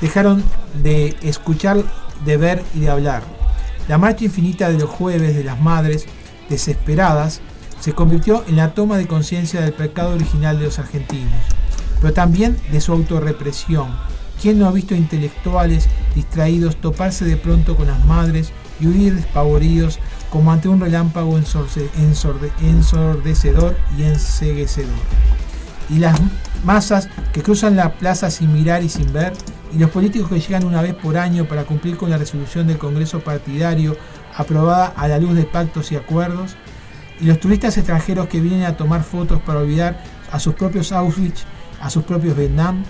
Dejaron 0.00 0.42
de 0.82 1.16
escuchar, 1.22 1.84
de 2.24 2.36
ver 2.36 2.64
y 2.74 2.80
de 2.80 2.90
hablar. 2.90 3.22
La 3.88 3.98
marcha 3.98 4.24
infinita 4.24 4.68
de 4.68 4.78
los 4.78 4.90
jueves 4.90 5.36
de 5.36 5.44
las 5.44 5.60
madres, 5.60 6.06
desesperadas, 6.48 7.40
se 7.78 7.92
convirtió 7.92 8.44
en 8.48 8.56
la 8.56 8.74
toma 8.74 8.96
de 8.96 9.06
conciencia 9.06 9.60
del 9.60 9.72
pecado 9.72 10.14
original 10.14 10.58
de 10.58 10.66
los 10.66 10.78
argentinos, 10.78 11.32
pero 12.00 12.12
también 12.12 12.56
de 12.70 12.80
su 12.80 12.92
autorrepresión. 12.92 13.88
¿Quién 14.42 14.58
no 14.58 14.66
ha 14.66 14.72
visto 14.72 14.96
intelectuales 14.96 15.86
distraídos 16.16 16.74
toparse 16.76 17.24
de 17.24 17.36
pronto 17.36 17.76
con 17.76 17.86
las 17.86 18.04
madres 18.04 18.50
y 18.80 18.88
huir 18.88 19.14
despavoridos 19.14 20.00
como 20.30 20.50
ante 20.50 20.68
un 20.68 20.80
relámpago 20.80 21.38
ensorde- 21.38 21.88
ensorde- 21.96 22.50
ensordecedor 22.60 23.76
y 23.96 24.02
enseguecedor? 24.02 24.90
y 25.90 25.98
las 25.98 26.18
masas 26.64 27.08
que 27.32 27.42
cruzan 27.42 27.76
la 27.76 27.92
plaza 27.94 28.30
sin 28.30 28.52
mirar 28.52 28.82
y 28.82 28.88
sin 28.88 29.12
ver, 29.12 29.32
y 29.74 29.78
los 29.78 29.90
políticos 29.90 30.30
que 30.30 30.40
llegan 30.40 30.64
una 30.64 30.80
vez 30.80 30.94
por 30.94 31.18
año 31.18 31.46
para 31.46 31.64
cumplir 31.64 31.96
con 31.96 32.08
la 32.08 32.16
resolución 32.16 32.66
del 32.66 32.78
Congreso 32.78 33.20
partidario 33.20 33.96
aprobada 34.36 34.86
a 34.96 35.06
la 35.06 35.18
luz 35.18 35.34
de 35.36 35.44
pactos 35.44 35.92
y 35.92 35.96
acuerdos, 35.96 36.56
y 37.20 37.26
los 37.26 37.38
turistas 37.40 37.76
extranjeros 37.76 38.28
que 38.28 38.40
vienen 38.40 38.62
a 38.64 38.76
tomar 38.76 39.02
fotos 39.02 39.40
para 39.42 39.58
olvidar 39.60 40.02
a 40.30 40.38
sus 40.38 40.54
propios 40.54 40.92
Auschwitz, 40.92 41.44
a 41.80 41.90
sus 41.90 42.04
propios 42.04 42.36
Vietnam. 42.36 42.84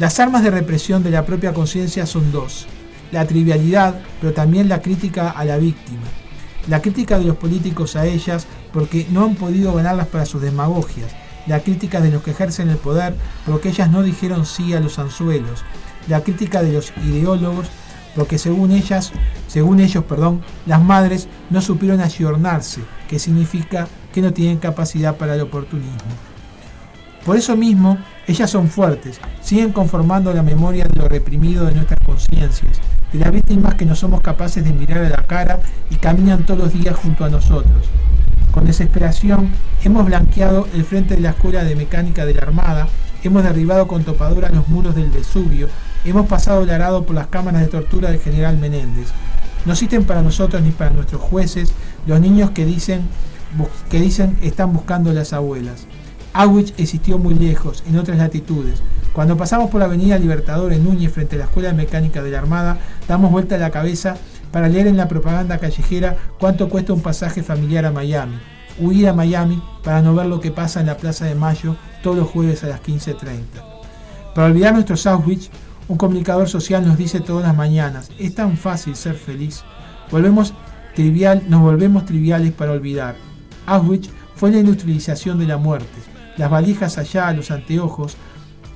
Las 0.00 0.18
armas 0.18 0.42
de 0.42 0.50
represión 0.50 1.02
de 1.02 1.10
la 1.10 1.26
propia 1.26 1.52
conciencia 1.52 2.06
son 2.06 2.32
dos, 2.32 2.66
la 3.12 3.26
trivialidad, 3.26 4.00
pero 4.18 4.32
también 4.32 4.66
la 4.66 4.80
crítica 4.80 5.28
a 5.28 5.44
la 5.44 5.58
víctima, 5.58 6.06
la 6.68 6.80
crítica 6.80 7.18
de 7.18 7.26
los 7.26 7.36
políticos 7.36 7.96
a 7.96 8.06
ellas 8.06 8.46
porque 8.72 9.06
no 9.10 9.26
han 9.26 9.34
podido 9.34 9.74
ganarlas 9.74 10.06
para 10.06 10.24
sus 10.24 10.40
demagogias, 10.40 11.10
la 11.46 11.60
crítica 11.60 12.00
de 12.00 12.10
los 12.10 12.22
que 12.22 12.30
ejercen 12.30 12.70
el 12.70 12.78
poder 12.78 13.14
porque 13.44 13.68
ellas 13.68 13.90
no 13.90 14.02
dijeron 14.02 14.46
sí 14.46 14.72
a 14.72 14.80
los 14.80 14.98
anzuelos, 14.98 15.64
la 16.08 16.22
crítica 16.22 16.62
de 16.62 16.72
los 16.72 16.94
ideólogos 17.04 17.66
porque 18.14 18.38
según 18.38 18.72
ellas, 18.72 19.12
según 19.48 19.80
ellos, 19.80 20.04
perdón, 20.04 20.40
las 20.64 20.82
madres 20.82 21.28
no 21.50 21.60
supieron 21.60 22.00
ayornarse, 22.00 22.80
que 23.06 23.18
significa 23.18 23.86
que 24.14 24.22
no 24.22 24.32
tienen 24.32 24.60
capacidad 24.60 25.18
para 25.18 25.34
el 25.34 25.42
oportunismo. 25.42 26.29
Por 27.24 27.36
eso 27.36 27.54
mismo, 27.54 27.98
ellas 28.26 28.50
son 28.50 28.68
fuertes, 28.68 29.20
siguen 29.42 29.72
conformando 29.72 30.32
la 30.32 30.42
memoria 30.42 30.84
de 30.84 30.98
lo 30.98 31.06
reprimido 31.06 31.66
de 31.66 31.74
nuestras 31.74 32.00
conciencias, 32.04 32.80
de 33.12 33.18
las 33.18 33.30
víctimas 33.30 33.74
que 33.74 33.84
no 33.84 33.94
somos 33.94 34.22
capaces 34.22 34.64
de 34.64 34.72
mirar 34.72 35.04
a 35.04 35.08
la 35.10 35.24
cara 35.24 35.60
y 35.90 35.96
caminan 35.96 36.46
todos 36.46 36.60
los 36.60 36.72
días 36.72 36.96
junto 36.96 37.24
a 37.24 37.28
nosotros. 37.28 37.88
Con 38.52 38.64
desesperación 38.64 39.50
hemos 39.84 40.06
blanqueado 40.06 40.66
el 40.74 40.84
frente 40.84 41.14
de 41.14 41.20
la 41.20 41.30
Escuela 41.30 41.62
de 41.62 41.76
Mecánica 41.76 42.24
de 42.24 42.34
la 42.34 42.42
Armada, 42.42 42.88
hemos 43.22 43.42
derribado 43.42 43.86
con 43.86 44.02
topadura 44.02 44.48
los 44.48 44.68
muros 44.68 44.94
del 44.94 45.10
Vesubio, 45.10 45.68
hemos 46.06 46.26
pasado 46.26 46.62
el 46.62 46.70
arado 46.70 47.04
por 47.04 47.14
las 47.14 47.26
cámaras 47.26 47.60
de 47.60 47.68
tortura 47.68 48.10
del 48.10 48.20
general 48.20 48.56
Menéndez. 48.56 49.08
No 49.66 49.72
existen 49.72 50.04
para 50.04 50.22
nosotros 50.22 50.62
ni 50.62 50.70
para 50.70 50.90
nuestros 50.90 51.20
jueces 51.20 51.74
los 52.06 52.18
niños 52.18 52.50
que 52.52 52.64
dicen, 52.64 53.02
que 53.90 54.00
dicen 54.00 54.38
están 54.40 54.72
buscando 54.72 55.12
las 55.12 55.34
abuelas. 55.34 55.86
Auschwitz 56.32 56.74
existió 56.78 57.18
muy 57.18 57.34
lejos, 57.34 57.82
en 57.88 57.98
otras 57.98 58.18
latitudes. 58.18 58.80
Cuando 59.12 59.36
pasamos 59.36 59.70
por 59.70 59.80
la 59.80 59.86
avenida 59.86 60.18
Libertador 60.18 60.72
en 60.72 60.84
Núñez 60.84 61.12
frente 61.12 61.34
a 61.34 61.40
la 61.40 61.44
Escuela 61.46 61.70
de 61.70 61.74
Mecánica 61.74 62.22
de 62.22 62.30
la 62.30 62.38
Armada, 62.38 62.78
damos 63.08 63.32
vuelta 63.32 63.56
a 63.56 63.58
la 63.58 63.70
cabeza 63.70 64.16
para 64.52 64.68
leer 64.68 64.86
en 64.86 64.96
la 64.96 65.08
propaganda 65.08 65.58
callejera 65.58 66.16
cuánto 66.38 66.68
cuesta 66.68 66.92
un 66.92 67.02
pasaje 67.02 67.42
familiar 67.42 67.84
a 67.84 67.90
Miami. 67.90 68.38
Huir 68.78 69.08
a 69.08 69.12
Miami 69.12 69.60
para 69.82 70.00
no 70.02 70.14
ver 70.14 70.26
lo 70.26 70.40
que 70.40 70.52
pasa 70.52 70.80
en 70.80 70.86
la 70.86 70.96
Plaza 70.96 71.24
de 71.24 71.34
Mayo 71.34 71.76
todos 72.02 72.16
los 72.16 72.28
jueves 72.28 72.62
a 72.62 72.68
las 72.68 72.82
15.30. 72.82 73.40
Para 74.34 74.46
olvidar 74.46 74.72
nuestros 74.72 75.06
Auschwitz, 75.06 75.50
un 75.88 75.96
comunicador 75.96 76.48
social 76.48 76.86
nos 76.86 76.96
dice 76.96 77.20
todas 77.20 77.44
las 77.44 77.56
mañanas, 77.56 78.10
es 78.18 78.34
tan 78.36 78.56
fácil 78.56 78.94
ser 78.94 79.16
feliz. 79.16 79.64
Volvemos 80.10 80.54
trivial, 80.94 81.42
nos 81.48 81.62
volvemos 81.62 82.04
triviales 82.04 82.52
para 82.52 82.70
olvidar. 82.70 83.16
Auschwitz 83.66 84.08
fue 84.36 84.52
la 84.52 84.60
industrialización 84.60 85.38
de 85.38 85.46
la 85.46 85.56
muerte. 85.56 86.09
Las 86.40 86.48
valijas 86.48 86.96
allá, 86.96 87.30
los 87.34 87.50
anteojos, 87.50 88.16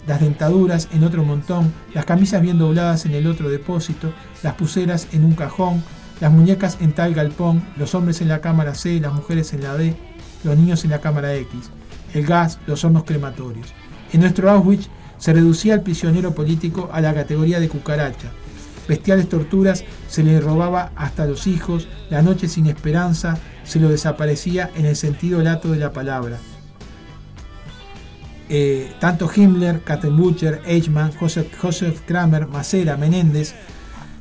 las 0.06 0.20
dentaduras 0.20 0.86
en 0.92 1.02
otro 1.02 1.24
montón, 1.24 1.72
las 1.94 2.04
camisas 2.04 2.42
bien 2.42 2.58
dobladas 2.58 3.06
en 3.06 3.12
el 3.12 3.26
otro 3.26 3.48
depósito, 3.48 4.12
las 4.42 4.52
pulseras 4.52 5.08
en 5.12 5.24
un 5.24 5.32
cajón, 5.32 5.82
las 6.20 6.30
muñecas 6.30 6.76
en 6.82 6.92
tal 6.92 7.14
galpón, 7.14 7.64
los 7.78 7.94
hombres 7.94 8.20
en 8.20 8.28
la 8.28 8.42
cámara 8.42 8.74
C, 8.74 9.00
las 9.00 9.14
mujeres 9.14 9.54
en 9.54 9.62
la 9.62 9.78
D, 9.78 9.96
los 10.44 10.58
niños 10.58 10.84
en 10.84 10.90
la 10.90 11.00
cámara 11.00 11.34
X, 11.36 11.70
el 12.12 12.26
gas, 12.26 12.58
los 12.66 12.84
hornos 12.84 13.04
crematorios. 13.04 13.72
En 14.12 14.20
nuestro 14.20 14.50
Auschwitz 14.50 14.90
se 15.16 15.32
reducía 15.32 15.72
al 15.72 15.80
prisionero 15.80 16.34
político 16.34 16.90
a 16.92 17.00
la 17.00 17.14
categoría 17.14 17.60
de 17.60 17.70
cucaracha. 17.70 18.30
Bestiales 18.86 19.30
torturas 19.30 19.84
se 20.10 20.22
le 20.22 20.38
robaba 20.38 20.92
hasta 20.96 21.24
los 21.24 21.46
hijos, 21.46 21.88
la 22.10 22.20
noche 22.20 22.46
sin 22.46 22.66
esperanza 22.66 23.38
se 23.64 23.80
lo 23.80 23.88
desaparecía 23.88 24.70
en 24.76 24.84
el 24.84 24.96
sentido 24.96 25.40
lato 25.40 25.72
de 25.72 25.78
la 25.78 25.94
palabra. 25.94 26.38
Eh, 28.48 28.92
tanto 29.00 29.30
Himmler, 29.34 29.82
Kattenbucher, 29.82 30.60
Eichmann, 30.66 31.12
Joseph, 31.18 31.56
Joseph 31.58 32.02
Kramer, 32.06 32.46
Macera, 32.46 32.96
Menéndez, 32.96 33.54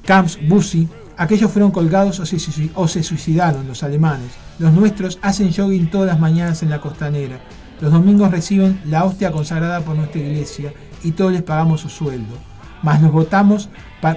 Kamps, 0.05 0.39
Bussi, 0.47 0.87
aquellos 1.17 1.51
fueron 1.51 1.71
colgados 1.71 2.19
o 2.19 2.25
se, 2.25 3.03
suicidaron, 3.03 3.67
los 3.67 3.83
alemanes. 3.83 4.31
Los 4.59 4.71
nuestros 4.71 5.19
hacen 5.21 5.53
jogging 5.53 5.89
todas 5.89 6.07
las 6.07 6.19
mañanas 6.19 6.63
en 6.63 6.69
la 6.69 6.79
costanera. 6.79 7.39
Los 7.81 7.91
domingos 7.91 8.31
reciben 8.31 8.81
la 8.85 9.03
hostia 9.03 9.31
consagrada 9.31 9.81
por 9.81 9.95
nuestra 9.95 10.21
iglesia 10.21 10.73
y 11.03 11.11
todos 11.11 11.33
les 11.33 11.41
pagamos 11.41 11.81
su 11.81 11.89
sueldo. 11.89 12.35
Más 12.81 13.01
los 13.01 13.11
votamos, 13.11 13.69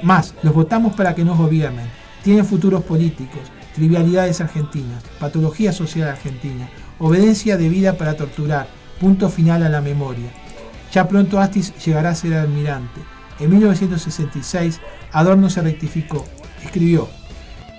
más 0.03 0.35
los 0.43 0.55
votamos 0.55 0.95
para 0.95 1.15
que 1.15 1.25
nos 1.25 1.39
gobiernen. 1.39 1.87
Tienen 2.23 2.45
futuros 2.45 2.83
políticos, 2.83 3.43
trivialidades 3.75 4.41
argentinas, 4.41 5.03
patología 5.21 5.73
social 5.73 6.09
argentina, 6.09 6.69
obediencia 6.99 7.57
debida 7.57 7.97
para 7.97 8.17
torturar, 8.17 8.67
punto 9.01 9.29
final 9.29 9.63
a 9.63 9.69
la 9.69 9.81
memoria. 9.81 10.31
Ya 10.93 11.09
pronto 11.09 11.41
Astis 11.41 11.75
llegará 11.85 12.11
a 12.11 12.15
ser 12.15 12.35
almirante. 12.35 13.01
En 13.39 13.51
1966, 13.51 14.81
Adorno 15.13 15.51
se 15.51 15.63
rectificó. 15.63 16.25
Escribió, 16.65 17.09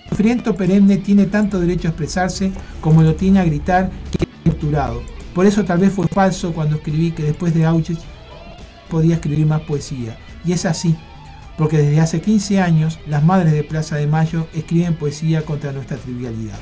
el 0.03 0.09
sufrimiento 0.09 0.55
perenne 0.55 0.97
tiene 0.97 1.26
tanto 1.26 1.59
derecho 1.59 1.88
a 1.88 1.91
expresarse 1.91 2.51
como 2.80 3.03
lo 3.03 3.15
tiene 3.15 3.39
a 3.39 3.45
gritar 3.45 3.89
que 4.11 4.24
es 4.24 4.43
torturado. 4.43 5.01
Por 5.34 5.45
eso 5.45 5.65
tal 5.65 5.80
vez 5.80 5.93
fue 5.93 6.07
falso 6.07 6.53
cuando 6.53 6.78
escribí 6.78 7.11
que 7.11 7.24
después 7.24 7.53
de 7.53 7.65
Auschwitz 7.65 8.01
podía 8.89 9.15
escribir 9.15 9.45
más 9.45 9.61
poesía. 9.61 10.18
Y 10.45 10.53
es 10.53 10.65
así, 10.65 10.95
porque 11.57 11.78
desde 11.78 11.99
hace 11.99 12.22
15 12.22 12.61
años 12.61 12.99
las 13.05 13.24
madres 13.24 13.51
de 13.51 13.63
Plaza 13.63 13.97
de 13.97 14.07
Mayo 14.07 14.47
escriben 14.53 14.95
poesía 14.95 15.43
contra 15.43 15.74
nuestra 15.74 15.97
trivialidad. 15.97 16.57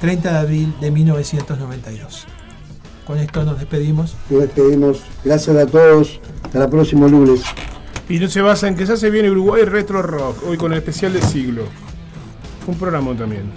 30 0.00 0.32
de 0.32 0.38
abril 0.38 0.74
de 0.80 0.90
1992. 0.90 2.26
Con 3.08 3.18
esto 3.18 3.42
nos 3.42 3.58
despedimos. 3.58 4.14
Nos 4.28 4.42
despedimos. 4.42 5.02
Gracias 5.24 5.56
a 5.56 5.64
todos. 5.64 6.20
Hasta 6.44 6.64
el 6.64 6.68
próximo 6.68 7.08
lunes. 7.08 7.40
Y 8.06 8.18
no 8.18 8.28
se 8.28 8.42
basa 8.42 8.68
en 8.68 8.76
que 8.76 8.84
ya 8.84 8.98
se 8.98 9.08
viene 9.08 9.30
Uruguay 9.30 9.64
Retro 9.64 10.02
Rock, 10.02 10.46
hoy 10.46 10.58
con 10.58 10.72
el 10.72 10.78
especial 10.78 11.14
de 11.14 11.22
siglo. 11.22 11.62
Un 12.66 12.74
programa 12.74 13.16
también. 13.16 13.50